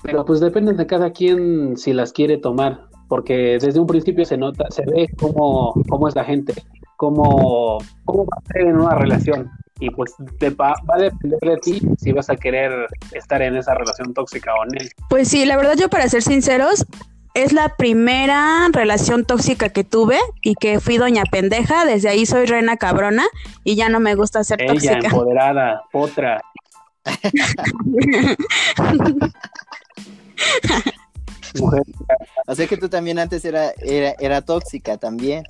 pero 0.02 0.26
pues 0.26 0.40
depende 0.40 0.74
de 0.74 0.86
cada 0.86 1.12
quien 1.12 1.78
si 1.78 1.94
las 1.94 2.12
quiere 2.12 2.38
tomar, 2.38 2.88
porque 3.08 3.58
desde 3.60 3.80
un 3.80 3.88
principio 3.88 4.26
se 4.26 4.38
nota, 4.38 4.66
se 4.70 4.84
ve 4.86 5.08
cómo, 5.20 5.74
cómo 5.90 6.08
es 6.08 6.16
la 6.16 6.24
gente, 6.24 6.54
cómo, 6.98 7.80
cómo 8.06 8.26
va 8.26 8.38
a 8.38 8.54
ser 8.54 8.68
en 8.68 8.80
una 8.80 8.96
relación. 8.96 9.50
Y 9.80 9.92
pues 9.92 10.16
te 10.40 10.50
va, 10.50 10.74
va 10.90 10.96
a 10.96 11.00
depender 11.00 11.40
de 11.40 11.58
ti 11.58 11.82
si 11.98 12.12
vas 12.12 12.30
a 12.30 12.36
querer 12.36 12.72
estar 13.14 13.42
en 13.42 13.56
esa 13.56 13.76
relación 13.76 14.14
tóxica 14.14 14.54
o 14.56 14.66
no. 14.66 14.72
Pues 15.10 15.28
sí, 15.28 15.46
la 15.46 15.56
verdad 15.56 15.76
yo 15.78 15.88
para 15.88 16.10
ser 16.10 16.24
sinceros, 16.24 16.86
es 17.36 17.54
la 17.54 17.76
primera 17.76 18.68
relación 18.72 19.24
tóxica 19.24 19.70
que 19.70 19.84
tuve 19.84 20.18
y 20.42 20.56
que 20.56 20.80
fui 20.80 20.98
doña 20.98 21.24
pendeja. 21.32 21.86
Desde 21.86 22.10
ahí 22.10 22.26
soy 22.26 22.48
reina 22.48 22.78
cabrona 22.78 23.26
y 23.64 23.76
ya 23.76 23.90
no 23.90 24.00
me 24.00 24.16
gusta 24.16 24.44
ser 24.44 24.60
Ella, 24.62 24.74
tóxica. 24.74 25.08
empoderada, 25.08 25.84
otra. 25.94 26.42
Mujer, 31.60 31.82
O 32.46 32.56
sea 32.56 32.68
que 32.68 32.78
tú 32.78 32.90
también 32.90 33.20
antes 33.20 33.44
era, 33.46 33.72
era, 33.82 34.16
era 34.20 34.42
tóxica 34.42 34.98
también. 34.98 35.44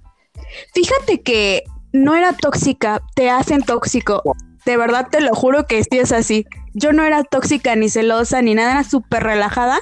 Fíjate 0.74 1.22
que 1.22 1.64
no 1.92 2.16
era 2.16 2.34
tóxica, 2.34 3.02
te 3.16 3.30
hacen 3.30 3.64
tóxico. 3.64 4.22
De 4.66 4.78
verdad 4.78 5.08
te 5.10 5.22
lo 5.22 5.34
juro 5.34 5.66
que 5.66 5.84
sí 5.84 5.98
es 5.98 6.12
así. 6.12 6.46
Yo 6.74 6.92
no 6.92 7.04
era 7.04 7.24
tóxica 7.24 7.76
ni 7.76 7.90
celosa 7.90 8.42
ni 8.42 8.54
nada, 8.54 8.72
era 8.74 8.84
súper 8.84 9.24
relajada, 9.24 9.80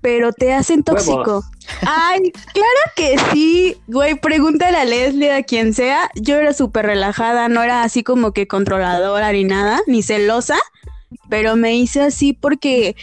pero 0.00 0.32
te 0.32 0.52
hacen 0.52 0.84
tóxico. 0.84 1.16
Huevos. 1.16 1.44
Ay, 1.86 2.30
claro 2.52 2.92
que 2.94 3.16
sí, 3.32 3.76
güey, 3.86 4.14
pregúntale 4.14 4.76
a 4.76 4.84
Leslie, 4.84 5.32
a 5.32 5.42
quien 5.42 5.74
sea. 5.74 6.10
Yo 6.14 6.36
era 6.36 6.52
súper 6.52 6.86
relajada, 6.86 7.48
no 7.48 7.62
era 7.62 7.82
así 7.82 8.02
como 8.02 8.32
que 8.32 8.46
controladora 8.46 9.32
ni 9.32 9.44
nada, 9.44 9.80
ni 9.86 10.02
celosa, 10.02 10.58
pero 11.28 11.56
me 11.56 11.76
hice 11.76 12.02
así 12.02 12.32
porque 12.32 12.96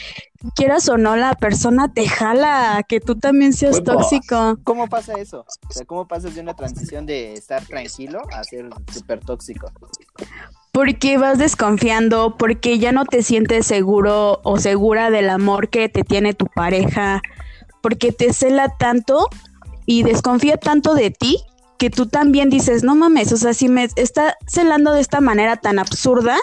quieras 0.56 0.88
o 0.90 0.98
no, 0.98 1.16
la 1.16 1.34
persona 1.34 1.92
te 1.92 2.08
jala 2.08 2.84
que 2.88 3.00
tú 3.00 3.16
también 3.16 3.54
seas 3.54 3.84
tóxico. 3.84 4.58
¿Cómo 4.64 4.88
pasa 4.88 5.14
eso? 5.14 5.46
O 5.70 5.74
sea, 5.74 5.86
¿cómo 5.86 6.08
pasas 6.08 6.36
de 6.36 6.42
una 6.42 6.54
transición 6.54 7.06
de 7.06 7.34
estar 7.34 7.66
tranquilo 7.66 8.22
a 8.32 8.44
ser 8.44 8.70
súper 8.92 9.20
tóxico? 9.22 9.72
Porque 10.72 11.18
vas 11.18 11.38
desconfiando, 11.38 12.36
porque 12.38 12.80
ya 12.80 12.92
no 12.92 13.06
te 13.06 13.24
sientes 13.24 13.66
seguro 13.66 14.42
o 14.44 14.60
segura 14.60 15.10
del 15.10 15.30
amor 15.30 15.70
que 15.70 15.90
te 15.90 16.04
tiene 16.04 16.34
tu 16.34 16.48
pareja, 16.48 17.22
porque 17.82 18.12
te 18.12 18.34
cela 18.34 18.70
tanto 18.78 19.30
y 19.86 20.04
desconfía 20.04 20.58
tanto 20.58 20.94
de 20.94 21.12
ti 21.12 21.40
que 21.78 21.90
tú 21.90 22.08
también 22.08 22.50
dices, 22.50 22.84
no 22.84 22.96
mames, 22.96 23.32
o 23.32 23.38
sea, 23.38 23.54
si 23.54 23.68
me 23.68 23.88
está 23.96 24.36
celando 24.48 24.94
de 24.94 25.02
esta 25.02 25.22
manera 25.22 25.58
tan 25.58 25.78
absurda, 25.80 26.38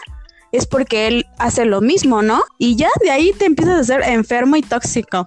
es 0.52 0.66
porque 0.66 1.08
él 1.08 1.26
hace 1.38 1.64
lo 1.64 1.80
mismo, 1.80 2.22
¿no? 2.22 2.40
Y 2.58 2.76
ya 2.76 2.88
de 3.02 3.10
ahí 3.10 3.32
te 3.38 3.46
empiezas 3.46 3.80
a 3.80 3.84
ser 3.84 4.02
enfermo 4.02 4.56
y 4.56 4.62
tóxico. 4.62 5.26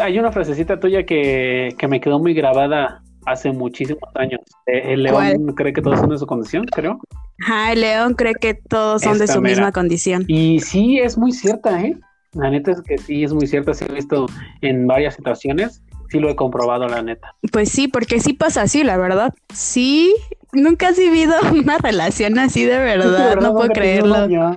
Hay 0.00 0.18
una 0.18 0.30
frasecita 0.30 0.78
tuya 0.78 1.04
que, 1.04 1.74
que 1.76 1.88
me 1.88 2.00
quedó 2.00 2.20
muy 2.20 2.34
grabada 2.34 3.02
hace 3.26 3.50
muchísimos 3.52 4.02
años. 4.14 4.40
Eh, 4.66 4.92
El 4.92 5.04
león 5.04 5.14
¿Cuál? 5.16 5.54
cree 5.54 5.72
que 5.72 5.82
todos 5.82 5.98
son 5.98 6.10
de 6.10 6.18
su 6.18 6.26
condición, 6.26 6.66
creo. 6.66 7.00
Ajá, 7.42 7.72
el 7.72 7.80
león 7.80 8.14
cree 8.14 8.34
que 8.34 8.54
todos 8.54 9.02
son 9.02 9.18
de 9.18 9.26
su 9.26 9.40
mera. 9.40 9.56
misma 9.56 9.72
condición. 9.72 10.24
Y 10.28 10.60
sí, 10.60 10.98
es 10.98 11.18
muy 11.18 11.32
cierta, 11.32 11.80
¿eh? 11.82 11.98
La 12.34 12.50
neta 12.50 12.70
es 12.72 12.82
que 12.82 12.98
sí, 12.98 13.24
es 13.24 13.32
muy 13.32 13.46
cierta. 13.46 13.74
Sí, 13.74 13.84
lo 13.86 13.92
he 13.92 13.96
visto 13.96 14.26
en 14.60 14.86
varias 14.86 15.14
situaciones. 15.14 15.82
Sí, 16.12 16.20
lo 16.20 16.28
he 16.28 16.36
comprobado, 16.36 16.86
la 16.88 17.00
neta. 17.02 17.34
Pues 17.52 17.70
sí, 17.70 17.88
porque 17.88 18.20
sí 18.20 18.34
pasa 18.34 18.60
así, 18.60 18.84
la 18.84 18.98
verdad. 18.98 19.32
Sí, 19.54 20.14
nunca 20.52 20.88
has 20.88 20.98
vivido 20.98 21.32
una 21.52 21.78
relación 21.78 22.38
así 22.38 22.66
de 22.66 22.78
verdad, 22.80 23.36
no 23.36 23.54
puedo 23.54 23.70
creerlo. 23.70 24.26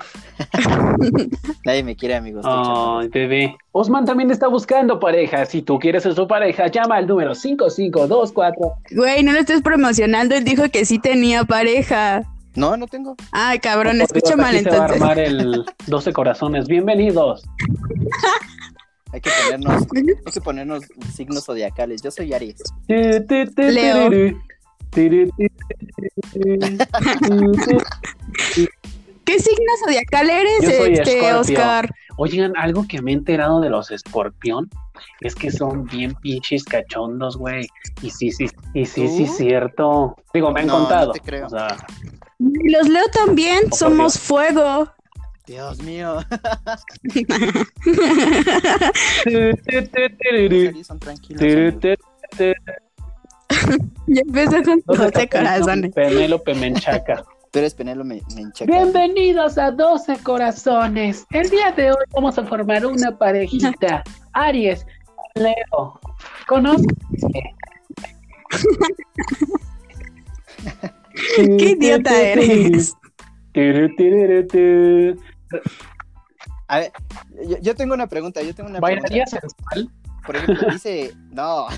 Nadie 1.63 1.83
me 1.83 1.95
quiere, 1.95 2.15
amigos. 2.15 2.43
Ay, 2.45 3.07
bebé. 3.07 3.55
Osman 3.71 4.03
también 4.03 4.31
está 4.31 4.49
buscando 4.49 4.99
pareja. 4.99 5.45
Si 5.45 5.61
tú 5.61 5.79
quieres 5.79 6.03
ser 6.03 6.13
su 6.13 6.27
pareja, 6.27 6.67
llama 6.67 6.97
al 6.97 7.07
número 7.07 7.33
5524. 7.33 8.73
Güey, 8.91 9.23
no 9.23 9.31
lo 9.31 9.39
estés 9.39 9.61
promocionando, 9.61 10.35
él 10.35 10.43
dijo 10.43 10.63
que 10.69 10.83
sí 10.83 10.99
tenía 10.99 11.45
pareja. 11.45 12.23
No, 12.55 12.75
no 12.75 12.87
tengo. 12.87 13.15
Ay, 13.31 13.59
cabrón, 13.59 14.01
escucha 14.01 14.35
mal 14.35 14.57
se 14.57 14.69
va 14.69 14.75
a 14.75 14.77
entonces. 14.79 15.01
armar 15.01 15.19
el 15.19 15.65
12 15.87 16.11
corazones. 16.11 16.67
Bienvenidos. 16.67 17.45
Hay 19.15 19.21
que 19.21 19.29
ponernos, 19.45 19.83
hay 20.25 20.31
que 20.33 20.41
ponernos 20.41 20.83
signos 21.13 21.45
zodiacales. 21.45 22.01
Yo 22.01 22.11
soy 22.11 22.33
Aries. 22.33 22.61
Leo. 22.89 24.09
¿Qué 29.25 29.39
signo 29.39 29.71
zodiacal 29.83 30.29
eres, 30.29 30.61
Yo 30.61 30.71
soy 30.71 30.93
este. 30.93 31.33
Oscar? 31.33 31.89
Oigan, 32.17 32.53
algo 32.57 32.85
que 32.87 33.01
me 33.01 33.11
he 33.11 33.13
enterado 33.15 33.59
de 33.61 33.69
los 33.69 33.89
escorpión 33.89 34.69
es 35.21 35.33
que 35.33 35.49
son 35.51 35.85
bien 35.85 36.13
pinches 36.15 36.63
cachondos, 36.65 37.37
güey. 37.37 37.67
Y 38.01 38.09
sí, 38.09 38.31
sí, 38.31 38.47
y 38.73 38.85
sí, 38.85 39.07
sí, 39.07 39.27
cierto. 39.27 40.15
Digo, 40.33 40.51
me 40.51 40.61
han 40.61 40.67
No, 40.67 40.73
no 40.73 40.79
contado. 40.79 41.11
te 41.13 41.19
creo. 41.21 41.47
O 41.47 41.49
sea, 41.49 41.75
Y 42.39 42.69
Los 42.69 42.87
leo 42.89 43.05
también, 43.13 43.71
somos 43.73 44.13
Dios. 44.13 44.23
fuego. 44.27 44.91
Dios 45.47 45.81
mío. 45.83 46.19
Los 49.25 49.55
Aries 50.31 50.87
son 50.87 50.99
tranquilos. 50.99 51.41
Ya 54.07 54.21
empezó 54.21 54.63
con 54.63 54.81
12 54.85 55.29
corazones. 55.29 55.93
Penélope 55.93 56.55
Menchaca. 56.55 57.23
Tú 57.51 57.59
eres 57.59 57.75
Penélope 57.75 58.21
Menchaca. 58.35 58.71
Bienvenidos 58.71 59.57
a 59.57 59.71
12 59.71 60.17
corazones. 60.23 61.25
El 61.31 61.49
día 61.49 61.71
de 61.71 61.91
hoy 61.91 62.05
vamos 62.13 62.37
a 62.37 62.45
formar 62.45 62.85
una 62.85 63.17
parejita. 63.17 64.03
Aries, 64.33 64.85
Leo, 65.35 65.99
conozco. 66.47 66.87
Qué 71.35 71.69
idiota 71.71 72.21
eres. 72.21 72.95
A 76.67 76.79
ver, 76.79 76.91
yo, 77.47 77.57
yo 77.59 77.75
tengo 77.75 77.93
una 77.93 78.07
pregunta, 78.07 78.41
yo 78.41 78.53
tengo 78.55 78.69
una 78.69 78.79
pregunta. 78.79 79.07
Por 80.25 80.35
ejemplo, 80.35 80.69
dice, 80.71 81.13
no. 81.31 81.67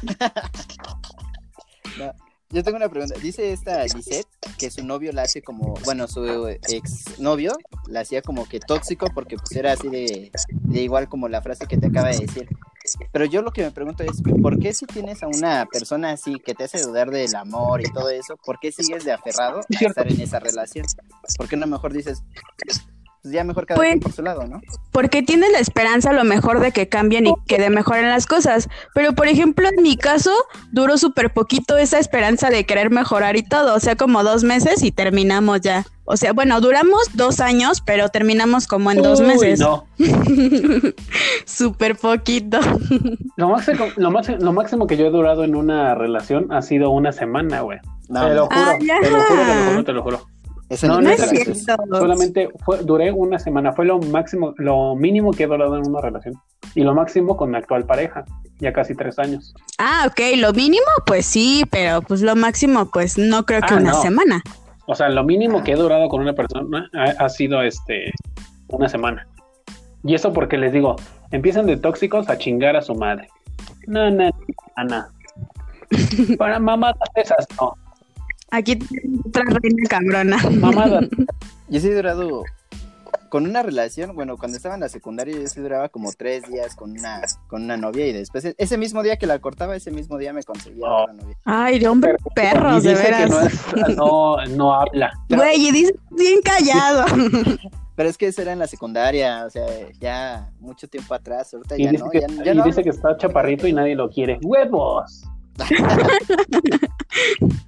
No, 1.97 2.13
Yo 2.51 2.63
tengo 2.63 2.77
una 2.77 2.89
pregunta. 2.89 3.15
Dice 3.19 3.51
esta 3.51 3.83
Lisette 3.85 4.27
que 4.59 4.69
su 4.69 4.85
novio 4.85 5.11
la 5.11 5.23
hace 5.23 5.41
como, 5.41 5.73
bueno, 5.83 6.07
su 6.07 6.47
ex 6.47 7.19
novio 7.19 7.57
la 7.87 8.01
hacía 8.01 8.21
como 8.21 8.47
que 8.47 8.59
tóxico 8.59 9.07
porque 9.15 9.35
pues 9.35 9.51
era 9.55 9.71
así 9.71 9.89
de, 9.89 10.31
de 10.51 10.81
igual 10.81 11.09
como 11.09 11.27
la 11.27 11.41
frase 11.41 11.65
que 11.65 11.77
te 11.77 11.87
acaba 11.87 12.09
de 12.09 12.19
decir. 12.19 12.47
Pero 13.11 13.25
yo 13.25 13.41
lo 13.41 13.51
que 13.51 13.63
me 13.63 13.71
pregunto 13.71 14.03
es, 14.03 14.21
¿por 14.41 14.59
qué 14.59 14.73
si 14.73 14.85
tienes 14.85 15.23
a 15.23 15.27
una 15.27 15.65
persona 15.65 16.11
así 16.11 16.35
que 16.39 16.53
te 16.53 16.65
hace 16.65 16.81
dudar 16.81 17.09
del 17.09 17.35
amor 17.35 17.81
y 17.81 17.91
todo 17.91 18.09
eso, 18.09 18.37
¿por 18.37 18.59
qué 18.59 18.71
sigues 18.71 19.03
de 19.03 19.11
aferrado 19.11 19.59
a 19.59 19.85
estar 19.85 20.07
en 20.07 20.21
esa 20.21 20.39
relación? 20.39 20.85
¿Por 21.35 21.49
qué 21.49 21.57
no 21.57 21.67
mejor 21.67 21.93
dices, 21.93 22.23
pues 23.27 23.33
ya 23.35 23.43
mejor 23.43 23.65
cada 23.65 23.77
Pues- 23.77 23.89
quien 23.89 23.99
por 23.99 24.11
su 24.13 24.21
lado, 24.21 24.47
¿no? 24.47 24.61
Porque 24.91 25.21
tienes 25.21 25.51
la 25.51 25.59
esperanza 25.59 26.11
a 26.11 26.13
lo 26.13 26.23
mejor 26.23 26.59
de 26.61 26.71
que 26.71 26.87
cambien 26.87 27.27
y 27.27 27.33
que 27.45 27.57
de 27.59 27.69
mejoren 27.69 28.07
las 28.09 28.25
cosas. 28.25 28.69
Pero 28.95 29.13
por 29.13 29.27
ejemplo, 29.27 29.67
en 29.67 29.83
mi 29.83 29.97
caso, 29.97 30.31
duró 30.71 30.97
súper 30.97 31.31
poquito 31.33 31.77
esa 31.77 31.99
esperanza 31.99 32.49
de 32.49 32.65
querer 32.65 32.89
mejorar 32.89 33.35
y 33.35 33.43
todo. 33.43 33.75
O 33.75 33.79
sea, 33.79 33.95
como 33.95 34.23
dos 34.23 34.43
meses 34.43 34.81
y 34.83 34.91
terminamos 34.91 35.61
ya. 35.61 35.85
O 36.05 36.15
sea, 36.15 36.31
bueno, 36.31 36.61
duramos 36.61 37.01
dos 37.15 37.41
años, 37.41 37.81
pero 37.85 38.07
terminamos 38.09 38.65
como 38.65 38.91
en 38.91 39.01
dos 39.01 39.19
meses. 39.19 39.59
No. 39.59 39.85
Súper 41.45 41.97
poquito. 41.97 42.59
Lo 43.35 43.49
máximo, 43.49 43.85
lo, 43.97 44.11
máximo, 44.11 44.37
lo 44.39 44.53
máximo 44.53 44.87
que 44.87 44.97
yo 44.97 45.05
he 45.07 45.09
durado 45.11 45.43
en 45.43 45.55
una 45.55 45.95
relación 45.95 46.51
ha 46.51 46.61
sido 46.61 46.89
una 46.91 47.11
semana, 47.11 47.61
güey. 47.61 47.79
No, 48.09 48.25
te 48.25 48.33
lo 48.35 48.45
juro, 48.47 48.55
Ah, 48.57 48.73
te 48.79 49.09
lo 49.11 49.21
juro, 49.21 49.25
te 49.27 49.53
lo 49.55 49.69
juro, 49.71 49.83
te 49.83 49.93
lo 49.93 50.03
juro. 50.03 50.27
Eso 50.69 50.87
no, 50.87 51.01
no 51.01 51.09
es 51.09 51.29
cierto. 51.29 51.53
Solamente 51.91 52.49
fue, 52.65 52.83
duré 52.83 53.11
una 53.11 53.39
semana, 53.39 53.71
fue 53.73 53.85
lo 53.85 53.99
máximo, 53.99 54.53
lo 54.57 54.95
mínimo 54.95 55.31
que 55.31 55.43
he 55.43 55.47
durado 55.47 55.77
en 55.77 55.87
una 55.87 56.01
relación. 56.01 56.35
Y 56.75 56.83
lo 56.83 56.93
máximo 56.93 57.37
con 57.37 57.51
mi 57.51 57.57
actual 57.57 57.85
pareja, 57.85 58.25
ya 58.59 58.73
casi 58.73 58.93
tres 58.95 59.17
años. 59.19 59.53
Ah, 59.79 60.05
ok, 60.09 60.19
lo 60.37 60.51
mínimo, 60.53 60.85
pues 61.05 61.25
sí, 61.25 61.63
pero 61.71 62.01
pues 62.01 62.21
lo 62.21 62.35
máximo, 62.35 62.89
pues 62.91 63.17
no 63.17 63.45
creo 63.45 63.61
que 63.61 63.73
Ah, 63.73 63.77
una 63.77 63.91
no. 63.91 64.01
semana. 64.01 64.43
O 64.85 64.95
sea, 64.95 65.09
lo 65.09 65.23
mínimo 65.23 65.63
que 65.63 65.71
he 65.73 65.75
durado 65.75 66.07
con 66.09 66.21
una 66.21 66.33
persona 66.33 66.89
ha, 66.93 67.25
ha 67.25 67.29
sido 67.29 67.61
este 67.61 68.11
una 68.69 68.87
semana. 68.89 69.27
Y 70.03 70.13
eso 70.15 70.31
porque 70.33 70.57
les 70.57 70.71
digo, 70.71 70.95
empiezan 71.31 71.65
de 71.65 71.77
tóxicos 71.77 72.29
a 72.29 72.37
chingar 72.37 72.75
a 72.75 72.81
su 72.81 72.93
madre. 72.95 73.27
No, 73.87 74.09
no, 74.11 74.29
no, 74.77 74.83
no. 74.83 75.05
Para 76.37 76.59
mamadas 76.59 76.97
esas, 77.15 77.47
no. 77.59 77.73
Aquí 78.51 78.79
otra 79.25 79.43
reina 79.43 79.89
cabrona. 79.89 80.37
Mamadas. 80.51 81.05
Yo 81.69 81.79
sí 81.81 81.87
he 81.89 81.95
durado 81.95 82.43
con 83.29 83.45
una 83.45 83.61
relación, 83.61 84.15
bueno, 84.15 84.37
cuando 84.37 84.55
estaba 84.55 84.75
en 84.75 84.79
la 84.81 84.87
secundaria 84.87 85.35
yo 85.37 85.45
sí 85.47 85.59
duraba 85.59 85.89
como 85.89 86.13
tres 86.13 86.47
días 86.49 86.75
con 86.77 86.91
una, 86.91 87.19
con 87.49 87.61
una 87.63 87.75
novia 87.75 88.07
y 88.07 88.13
después 88.13 88.45
e- 88.45 88.55
ese 88.57 88.77
mismo 88.77 89.03
día 89.03 89.17
que 89.17 89.27
la 89.27 89.39
cortaba, 89.39 89.75
ese 89.75 89.91
mismo 89.91 90.17
día 90.17 90.31
me 90.31 90.43
conseguía 90.43 90.85
Oh. 90.87 91.01
otra 91.03 91.13
novia. 91.13 91.37
Ay, 91.43 91.77
de 91.77 91.89
hombre 91.89 92.15
perros, 92.33 92.85
y 92.85 92.87
de 92.87 92.95
que 92.95 93.01
veras. 93.01 93.29
no, 93.29 93.41
es- 93.41 93.97
no, 93.97 94.45
no 94.55 94.73
habla. 94.73 95.11
Güey, 95.27 95.67
y 95.67 95.71
dice 95.73 95.95
bien 96.11 96.39
callado. 96.41 97.03
Pero 97.97 98.07
es 98.07 98.17
que 98.17 98.27
eso 98.27 98.41
era 98.43 98.53
en 98.53 98.59
la 98.59 98.67
secundaria, 98.67 99.43
o 99.45 99.49
sea, 99.49 99.65
ya 99.99 100.49
mucho 100.61 100.87
tiempo 100.87 101.13
atrás, 101.13 101.53
ahorita 101.53 101.77
Y 101.77 101.83
ya 101.83 101.91
dice, 101.91 102.03
no, 102.05 102.09
que, 102.09 102.21
ya, 102.21 102.27
ya 102.45 102.53
y 102.53 102.55
no 102.55 102.63
dice 102.63 102.79
hablo. 102.79 102.91
que 102.91 102.95
está 102.97 103.17
chaparrito 103.17 103.67
y 103.67 103.73
nadie 103.73 103.95
lo 103.95 104.09
quiere. 104.09 104.39
¡Huevos! 104.41 105.23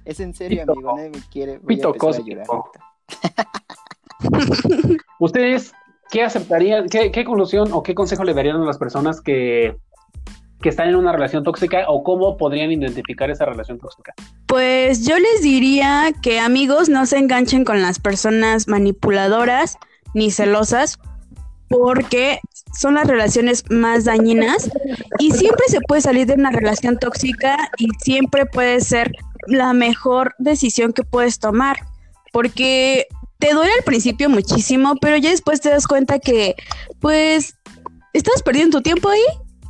Es 0.04 0.20
en 0.20 0.34
serio, 0.34 0.62
Pito- 0.62 0.72
amigo, 0.72 0.96
nadie 0.96 1.10
me 1.10 1.20
quiere. 1.30 1.58
Voy 1.58 1.76
pito 1.76 1.94
cósmico. 1.94 2.72
¿Ustedes 5.18 5.72
qué 6.10 6.22
aceptarían, 6.22 6.88
qué, 6.88 7.10
qué 7.10 7.24
conclusión 7.24 7.72
o 7.72 7.82
qué 7.82 7.94
consejo 7.94 8.24
le 8.24 8.34
darían 8.34 8.56
a 8.56 8.64
las 8.64 8.78
personas 8.78 9.20
que, 9.20 9.76
que 10.60 10.68
están 10.68 10.88
en 10.88 10.96
una 10.96 11.12
relación 11.12 11.44
tóxica 11.44 11.84
o 11.88 12.02
cómo 12.02 12.36
podrían 12.36 12.72
identificar 12.72 13.30
esa 13.30 13.44
relación 13.44 13.78
tóxica? 13.78 14.14
Pues 14.46 15.06
yo 15.06 15.18
les 15.18 15.42
diría 15.42 16.12
que 16.22 16.40
amigos 16.40 16.88
no 16.88 17.06
se 17.06 17.18
enganchen 17.18 17.64
con 17.64 17.82
las 17.82 17.98
personas 17.98 18.68
manipuladoras 18.68 19.78
ni 20.14 20.30
celosas 20.30 20.98
porque 21.68 22.40
son 22.78 22.94
las 22.94 23.06
relaciones 23.06 23.64
más 23.70 24.04
dañinas 24.04 24.70
y 25.18 25.32
siempre 25.32 25.64
se 25.68 25.80
puede 25.80 26.00
salir 26.00 26.26
de 26.26 26.34
una 26.34 26.50
relación 26.50 26.98
tóxica 26.98 27.70
y 27.78 27.88
siempre 28.02 28.46
puede 28.46 28.80
ser 28.80 29.12
la 29.46 29.72
mejor 29.72 30.34
decisión 30.38 30.92
que 30.92 31.02
puedes 31.02 31.38
tomar 31.38 31.78
porque 32.32 33.06
te 33.38 33.52
duele 33.54 33.72
al 33.72 33.84
principio 33.84 34.28
muchísimo, 34.28 34.96
pero 35.00 35.16
ya 35.16 35.30
después 35.30 35.60
te 35.60 35.70
das 35.70 35.86
cuenta 35.86 36.18
que 36.18 36.54
pues 37.00 37.56
estás 38.12 38.42
perdiendo 38.42 38.78
tu 38.78 38.82
tiempo 38.82 39.08
ahí 39.08 39.24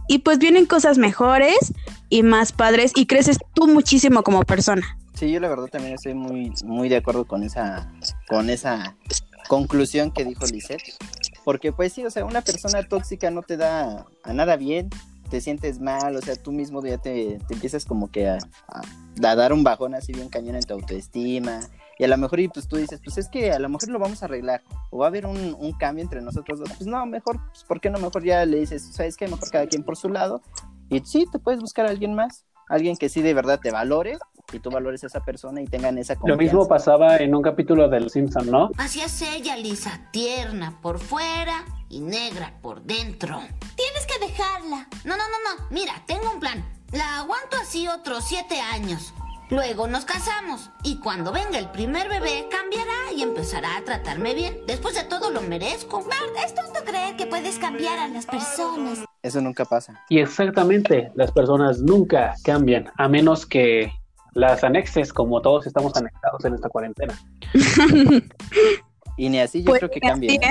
y 0.08 0.18
pues 0.18 0.38
vienen 0.38 0.66
cosas 0.66 0.98
mejores 0.98 1.72
y 2.08 2.22
más 2.22 2.52
padres 2.52 2.92
y 2.94 3.06
creces 3.06 3.38
tú 3.54 3.68
muchísimo 3.68 4.22
como 4.22 4.42
persona. 4.42 4.98
Sí, 5.14 5.30
yo 5.30 5.38
la 5.38 5.48
verdad 5.48 5.66
también 5.66 5.94
estoy 5.94 6.14
muy, 6.14 6.52
muy 6.64 6.88
de 6.88 6.96
acuerdo 6.96 7.26
con 7.26 7.44
esa, 7.44 7.92
con 8.26 8.50
esa 8.50 8.96
conclusión 9.48 10.10
que 10.10 10.24
dijo 10.24 10.44
Lisette. 10.46 10.94
Porque 11.50 11.72
pues 11.72 11.92
sí, 11.92 12.06
o 12.06 12.10
sea, 12.12 12.24
una 12.24 12.42
persona 12.42 12.80
tóxica 12.86 13.28
no 13.32 13.42
te 13.42 13.56
da 13.56 14.06
a 14.22 14.32
nada 14.32 14.54
bien, 14.54 14.88
te 15.30 15.40
sientes 15.40 15.80
mal, 15.80 16.14
o 16.14 16.20
sea, 16.20 16.36
tú 16.36 16.52
mismo 16.52 16.80
ya 16.80 16.96
te, 16.98 17.40
te 17.48 17.54
empiezas 17.54 17.84
como 17.84 18.08
que 18.08 18.28
a, 18.28 18.38
a- 18.68 18.82
a 19.28 19.34
dar 19.34 19.52
un 19.52 19.64
bajón 19.64 19.96
así 19.96 20.12
bien 20.12 20.28
cañón 20.28 20.54
en 20.54 20.62
tu 20.62 20.74
autoestima. 20.74 21.58
Y 21.98 22.04
a 22.04 22.08
lo 22.08 22.16
mejor 22.18 22.38
y 22.38 22.46
pues 22.46 22.68
tú 22.68 22.76
dices, 22.76 23.00
pues 23.04 23.18
es 23.18 23.28
que 23.28 23.50
a 23.50 23.58
lo 23.58 23.68
mejor 23.68 23.88
lo 23.88 23.98
vamos 23.98 24.22
a 24.22 24.26
arreglar, 24.26 24.62
o 24.90 24.98
va 24.98 25.06
a 25.06 25.08
haber 25.08 25.26
un, 25.26 25.56
un 25.58 25.72
cambio 25.72 26.04
entre 26.04 26.22
nosotros 26.22 26.60
dos. 26.60 26.68
Pues 26.78 26.86
no, 26.86 27.04
mejor, 27.06 27.40
pues 27.48 27.64
¿por 27.64 27.80
qué 27.80 27.90
no? 27.90 27.98
Mejor 27.98 28.22
ya 28.22 28.46
le 28.46 28.60
dices, 28.60 28.84
¿sabes 28.92 29.16
qué? 29.16 29.26
Mejor 29.26 29.50
cada 29.50 29.66
quien 29.66 29.82
por 29.82 29.96
su 29.96 30.08
lado. 30.08 30.40
Y 30.88 31.00
sí, 31.00 31.26
te 31.32 31.40
puedes 31.40 31.60
buscar 31.60 31.86
a 31.86 31.90
alguien 31.90 32.14
más, 32.14 32.44
alguien 32.68 32.96
que 32.96 33.08
sí 33.08 33.22
de 33.22 33.34
verdad 33.34 33.58
te 33.60 33.72
valore 33.72 34.18
y 34.52 34.60
tú 34.60 34.70
valores 34.70 35.02
a 35.04 35.06
esa 35.08 35.20
persona 35.20 35.60
y 35.60 35.66
tengan 35.66 35.98
esa 35.98 36.14
Lo 36.14 36.20
confianza. 36.20 36.42
mismo 36.42 36.68
pasaba 36.68 37.16
en 37.16 37.34
un 37.34 37.42
capítulo 37.42 37.88
del 37.88 38.10
Simpson, 38.10 38.50
¿no? 38.50 38.70
Así 38.76 39.00
es 39.00 39.22
ella, 39.22 39.56
Lisa, 39.56 40.08
tierna 40.12 40.78
por 40.80 40.98
fuera 40.98 41.64
y 41.88 42.00
negra 42.00 42.54
por 42.62 42.82
dentro. 42.82 43.40
Tienes 43.76 44.06
que 44.06 44.26
dejarla. 44.26 44.88
No, 45.04 45.16
no, 45.16 45.24
no, 45.24 45.58
no. 45.58 45.66
Mira, 45.70 45.92
tengo 46.06 46.30
un 46.32 46.40
plan. 46.40 46.64
La 46.92 47.18
aguanto 47.20 47.56
así 47.60 47.86
otros 47.88 48.24
siete 48.24 48.60
años. 48.60 49.14
Luego 49.50 49.88
nos 49.88 50.04
casamos 50.04 50.70
y 50.84 51.00
cuando 51.00 51.32
venga 51.32 51.58
el 51.58 51.68
primer 51.70 52.08
bebé 52.08 52.46
cambiará 52.48 53.12
y 53.16 53.22
empezará 53.22 53.76
a 53.78 53.82
tratarme 53.84 54.32
bien. 54.32 54.56
Después 54.68 54.94
de 54.94 55.02
todo 55.02 55.30
lo 55.30 55.42
merezco. 55.42 56.04
Bart, 56.04 56.36
es 56.46 56.54
tonto 56.54 56.84
creer 56.84 57.16
que 57.16 57.26
puedes 57.26 57.58
cambiar 57.58 57.98
a 57.98 58.06
las 58.06 58.26
personas. 58.26 59.00
Eso 59.22 59.40
nunca 59.40 59.64
pasa. 59.64 60.04
Y 60.08 60.20
exactamente, 60.20 61.10
las 61.16 61.32
personas 61.32 61.80
nunca 61.80 62.34
cambian, 62.44 62.92
a 62.96 63.08
menos 63.08 63.44
que 63.44 63.92
las 64.34 64.64
anexes, 64.64 65.12
como 65.12 65.40
todos 65.42 65.66
estamos 65.66 65.96
anexados 65.96 66.44
en 66.44 66.54
esta 66.54 66.68
cuarentena. 66.68 67.18
Y 69.16 69.28
ni 69.28 69.38
así 69.38 69.60
yo 69.60 69.66
Pues, 69.66 69.80
creo 69.80 69.90
que 69.90 70.00
cambie. 70.00 70.32
¿eh? 70.32 70.40
¿eh? 70.42 70.50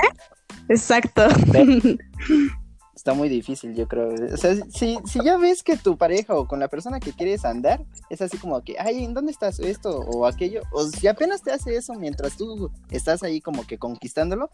Exacto. 0.69 1.27
Está 2.99 3.13
muy 3.13 3.29
difícil, 3.29 3.73
yo 3.75 3.87
creo. 3.87 4.09
O 4.09 4.35
sea, 4.35 4.53
si, 4.73 4.97
si 5.05 5.23
ya 5.23 5.37
ves 5.37 5.63
que 5.63 5.77
tu 5.77 5.97
pareja 5.97 6.35
o 6.35 6.49
con 6.49 6.59
la 6.59 6.67
persona 6.67 6.99
que 6.99 7.13
quieres 7.13 7.45
andar 7.45 7.81
es 8.09 8.21
así 8.21 8.37
como 8.37 8.61
que, 8.61 8.75
ay, 8.77 9.05
¿en 9.05 9.13
dónde 9.13 9.31
estás? 9.31 9.57
Esto 9.61 9.99
o 9.99 10.25
aquello. 10.25 10.63
O 10.73 10.83
si 10.85 11.07
apenas 11.07 11.41
te 11.41 11.53
hace 11.53 11.77
eso 11.77 11.93
mientras 11.93 12.35
tú 12.35 12.69
estás 12.91 13.23
ahí 13.23 13.39
como 13.39 13.65
que 13.65 13.77
conquistándolo, 13.77 14.49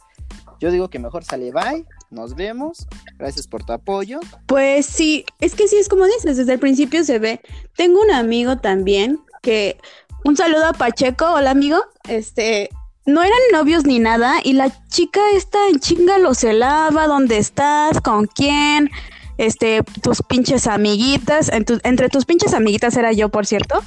yo 0.60 0.70
digo 0.70 0.92
que 0.92 1.00
mejor 1.00 1.24
sale, 1.24 1.52
bye, 1.52 1.88
nos 2.12 2.36
vemos, 2.36 2.86
gracias 3.18 3.48
por 3.48 3.64
tu 3.64 3.74
apoyo. 3.74 4.20
Pues 4.46 4.86
sí, 4.86 5.26
es 5.42 5.56
que 5.56 5.68
sí 5.68 5.78
es 5.78 5.90
como 5.90 6.06
dices, 6.06 6.38
desde 6.38 6.54
el 6.54 6.60
principio 6.60 7.04
se 7.04 7.18
ve. 7.18 7.42
Tengo 7.76 8.00
un 8.00 8.12
amigo 8.12 8.58
también 8.58 9.22
que 9.42 9.80
un 10.24 10.38
saludo 10.38 10.68
a 10.68 10.74
Pacheco, 10.74 11.34
hola 11.34 11.50
amigo. 11.50 11.80
Este, 12.08 12.70
no 13.06 13.22
eran 13.22 13.40
novios 13.52 13.86
ni 13.86 14.00
nada 14.00 14.40
y 14.44 14.54
la 14.54 14.72
chica 14.88 15.20
esta 15.36 15.68
en 15.70 15.80
chinga 15.80 16.18
lo 16.18 16.34
celaba, 16.34 17.08
¿dónde 17.08 17.38
estás? 17.38 18.02
¿Con 18.02 18.28
quién? 18.28 18.90
Este, 19.38 19.84
tus 20.02 20.22
pinches 20.22 20.66
amiguitas, 20.66 21.52
entre 21.52 22.10
tus 22.10 22.26
pinches 22.26 22.54
amiguitas 22.54 22.96
era 22.98 23.12
yo, 23.12 23.30
por 23.30 23.46
cierto. 23.46 23.82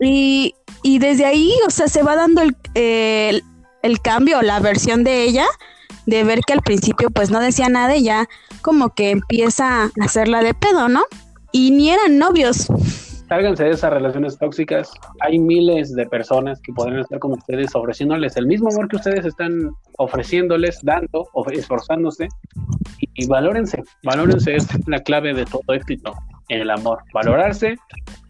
Y, 0.00 0.54
y 0.82 0.98
desde 0.98 1.26
ahí, 1.26 1.52
o 1.66 1.70
sea, 1.70 1.88
se 1.88 2.02
va 2.02 2.16
dando 2.16 2.42
el, 2.42 2.56
el, 2.74 3.44
el 3.82 4.00
cambio, 4.00 4.40
la 4.42 4.60
versión 4.60 5.04
de 5.04 5.24
ella, 5.24 5.46
de 6.06 6.24
ver 6.24 6.40
que 6.46 6.52
al 6.52 6.62
principio 6.62 7.10
pues 7.10 7.30
no 7.30 7.40
decía 7.40 7.68
nada 7.68 7.96
y 7.96 8.04
ya 8.04 8.28
como 8.62 8.94
que 8.94 9.10
empieza 9.10 9.84
a 9.84 9.90
hacerla 10.00 10.42
de 10.42 10.54
pedo, 10.54 10.88
¿no? 10.88 11.04
Y 11.52 11.70
ni 11.70 11.90
eran 11.90 12.18
novios. 12.18 12.68
Sálganse 13.34 13.64
de 13.64 13.70
esas 13.70 13.92
relaciones 13.92 14.38
tóxicas. 14.38 14.92
Hay 15.18 15.40
miles 15.40 15.92
de 15.96 16.06
personas 16.06 16.60
que 16.60 16.72
podrían 16.72 17.00
estar 17.00 17.18
con 17.18 17.32
ustedes 17.32 17.74
ofreciéndoles 17.74 18.36
el 18.36 18.46
mismo 18.46 18.68
amor 18.70 18.86
que 18.86 18.94
ustedes 18.94 19.24
están 19.24 19.72
ofreciéndoles, 19.98 20.78
dando, 20.84 21.28
esforzándose. 21.50 22.28
Y, 23.00 23.08
y 23.12 23.26
valórense, 23.26 23.82
valórense, 24.04 24.54
es 24.54 24.68
la 24.86 25.00
clave 25.00 25.34
de 25.34 25.46
todo 25.46 25.64
éxito 25.74 26.14
en 26.48 26.60
el 26.60 26.70
amor. 26.70 26.98
Valorarse, 27.12 27.74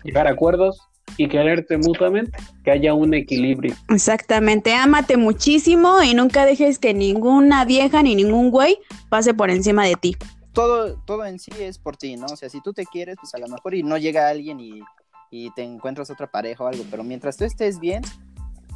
llegar 0.04 0.26
a 0.26 0.30
acuerdos 0.30 0.80
y 1.18 1.28
quererte 1.28 1.76
mutuamente, 1.76 2.38
que 2.64 2.70
haya 2.70 2.94
un 2.94 3.12
equilibrio. 3.12 3.74
Exactamente, 3.90 4.74
ámate 4.74 5.18
muchísimo 5.18 6.02
y 6.02 6.14
nunca 6.14 6.46
dejes 6.46 6.78
que 6.78 6.94
ninguna 6.94 7.66
vieja 7.66 8.02
ni 8.02 8.14
ningún 8.14 8.50
güey 8.50 8.78
pase 9.10 9.34
por 9.34 9.50
encima 9.50 9.84
de 9.84 9.96
ti. 9.96 10.16
Todo, 10.54 10.96
todo 11.04 11.26
en 11.26 11.38
sí 11.38 11.50
es 11.58 11.78
por 11.78 11.96
ti, 11.96 12.16
¿no? 12.16 12.26
O 12.26 12.36
sea, 12.36 12.48
si 12.48 12.60
tú 12.60 12.72
te 12.72 12.86
quieres, 12.86 13.16
pues 13.20 13.34
a 13.34 13.38
lo 13.38 13.48
mejor 13.48 13.74
y 13.74 13.82
no 13.82 13.98
llega 13.98 14.28
alguien 14.28 14.60
y, 14.60 14.80
y 15.30 15.50
te 15.50 15.62
encuentras 15.62 16.10
otra 16.10 16.30
pareja 16.30 16.64
o 16.64 16.68
algo, 16.68 16.84
pero 16.90 17.02
mientras 17.02 17.36
tú 17.36 17.44
estés 17.44 17.80
bien, 17.80 18.02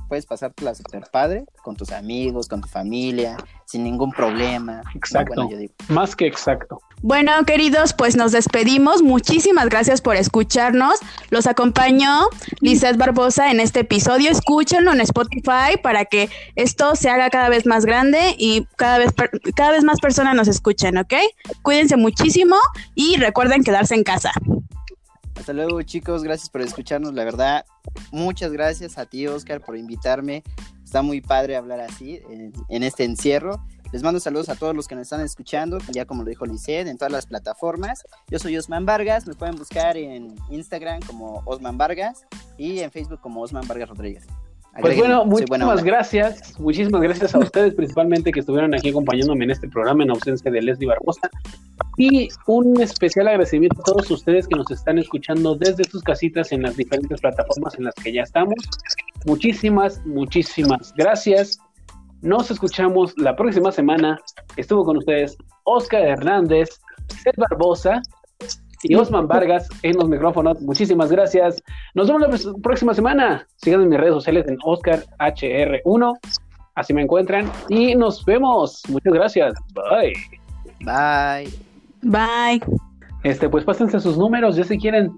puedes 0.08 0.26
pasártela 0.26 0.74
super 0.74 1.04
padre 1.12 1.44
con 1.62 1.76
tus 1.76 1.92
amigos, 1.92 2.48
con 2.48 2.60
tu 2.62 2.68
familia, 2.68 3.36
sin 3.66 3.84
ningún 3.84 4.10
problema. 4.10 4.82
Exacto. 4.94 5.34
Bueno, 5.36 5.50
yo 5.50 5.58
digo. 5.58 5.74
Más 5.88 6.16
que 6.16 6.26
exacto. 6.26 6.80
Bueno, 7.02 7.32
queridos, 7.46 7.92
pues 7.92 8.16
nos 8.16 8.32
despedimos. 8.32 9.02
Muchísimas 9.02 9.68
gracias 9.68 10.00
por 10.00 10.16
escucharnos. 10.16 10.98
Los 11.30 11.46
acompañó 11.46 12.28
Lizeth 12.60 12.96
Barbosa 12.96 13.50
en 13.52 13.60
este 13.60 13.80
episodio. 13.80 14.30
Escúchenlo 14.30 14.92
en 14.92 15.00
Spotify 15.02 15.76
para 15.82 16.06
que 16.06 16.28
esto 16.56 16.96
se 16.96 17.10
haga 17.10 17.30
cada 17.30 17.50
vez 17.50 17.66
más 17.66 17.84
grande 17.84 18.34
y 18.38 18.66
cada 18.76 18.98
vez, 18.98 19.12
per- 19.12 19.30
cada 19.54 19.70
vez 19.70 19.84
más 19.84 20.00
personas 20.00 20.34
nos 20.34 20.48
escuchen, 20.48 20.98
¿ok? 20.98 21.14
Cuídense 21.62 21.96
muchísimo 21.96 22.56
y 22.96 23.16
recuerden 23.16 23.62
quedarse 23.62 23.94
en 23.94 24.02
casa. 24.02 24.32
Hasta 25.38 25.52
luego, 25.52 25.80
chicos. 25.82 26.24
Gracias 26.24 26.50
por 26.50 26.62
escucharnos. 26.62 27.14
La 27.14 27.24
verdad, 27.24 27.64
muchas 28.10 28.52
gracias 28.52 28.98
a 28.98 29.06
ti, 29.06 29.26
Oscar, 29.28 29.60
por 29.60 29.76
invitarme. 29.76 30.42
Está 30.82 31.00
muy 31.00 31.20
padre 31.20 31.56
hablar 31.56 31.80
así 31.80 32.20
en, 32.28 32.52
en 32.68 32.82
este 32.82 33.04
encierro. 33.04 33.64
Les 33.92 34.02
mando 34.02 34.18
saludos 34.20 34.48
a 34.48 34.56
todos 34.56 34.74
los 34.74 34.88
que 34.88 34.96
nos 34.96 35.02
están 35.02 35.20
escuchando, 35.20 35.78
ya 35.92 36.04
como 36.04 36.22
lo 36.22 36.28
dijo 36.28 36.44
Lisset, 36.44 36.88
en 36.88 36.98
todas 36.98 37.12
las 37.12 37.26
plataformas. 37.26 38.04
Yo 38.28 38.38
soy 38.38 38.56
Osman 38.58 38.84
Vargas, 38.84 39.26
me 39.26 39.34
pueden 39.34 39.56
buscar 39.56 39.96
en 39.96 40.34
Instagram 40.50 41.00
como 41.06 41.42
Osman 41.46 41.78
Vargas 41.78 42.26
y 42.58 42.80
en 42.80 42.90
Facebook 42.90 43.20
como 43.20 43.40
Osman 43.40 43.66
Vargas 43.66 43.88
Rodríguez. 43.88 44.26
Pues 44.80 44.96
bueno, 44.96 45.24
muchísimas 45.24 45.82
gracias, 45.82 46.58
muchísimas 46.60 47.00
gracias 47.00 47.34
a 47.34 47.38
ustedes 47.38 47.74
principalmente 47.74 48.30
que 48.30 48.40
estuvieron 48.40 48.74
aquí 48.74 48.90
acompañándome 48.90 49.44
en 49.44 49.52
este 49.52 49.68
programa 49.68 50.02
en 50.02 50.10
ausencia 50.10 50.50
de 50.50 50.60
Leslie 50.60 50.86
Barbosa 50.86 51.30
y 51.98 52.28
un 52.46 52.80
especial 52.80 53.26
agradecimiento 53.28 53.80
a 53.80 53.84
todos 53.84 54.10
ustedes 54.10 54.46
que 54.46 54.56
nos 54.56 54.70
están 54.70 54.98
escuchando 54.98 55.56
desde 55.56 55.82
sus 55.84 56.02
casitas 56.02 56.52
en 56.52 56.62
las 56.62 56.76
diferentes 56.76 57.20
plataformas 57.20 57.74
en 57.76 57.84
las 57.84 57.94
que 57.96 58.12
ya 58.12 58.22
estamos. 58.22 58.54
Muchísimas, 59.26 60.00
muchísimas 60.06 60.94
gracias. 60.96 61.58
Nos 62.22 62.50
escuchamos 62.50 63.12
la 63.18 63.34
próxima 63.36 63.72
semana. 63.72 64.18
Estuvo 64.56 64.84
con 64.84 64.96
ustedes 64.96 65.36
Oscar 65.64 66.02
Hernández, 66.02 66.68
Seth 67.22 67.36
Barbosa 67.36 68.00
y 68.84 68.94
Osman 68.94 69.26
Vargas 69.26 69.68
en 69.82 69.96
los 69.96 70.08
micrófonos. 70.08 70.60
Muchísimas 70.60 71.10
gracias. 71.10 71.60
Nos 71.94 72.06
vemos 72.06 72.22
la 72.22 72.28
pr- 72.28 72.62
próxima 72.62 72.94
semana. 72.94 73.46
Sigan 73.56 73.82
en 73.82 73.88
mis 73.88 73.98
redes 73.98 74.14
sociales 74.14 74.46
en 74.48 74.56
OscarHR1. 74.58 76.18
Así 76.76 76.94
me 76.94 77.02
encuentran. 77.02 77.50
Y 77.68 77.96
nos 77.96 78.24
vemos. 78.24 78.82
Muchas 78.88 79.12
gracias. 79.12 79.54
Bye. 79.74 80.12
Bye. 80.84 81.67
Bye. 82.02 82.60
Este, 83.24 83.48
pues 83.48 83.64
pásense 83.64 84.00
sus 84.00 84.16
números, 84.16 84.56
ya 84.56 84.64
si 84.64 84.78
quieren. 84.78 85.10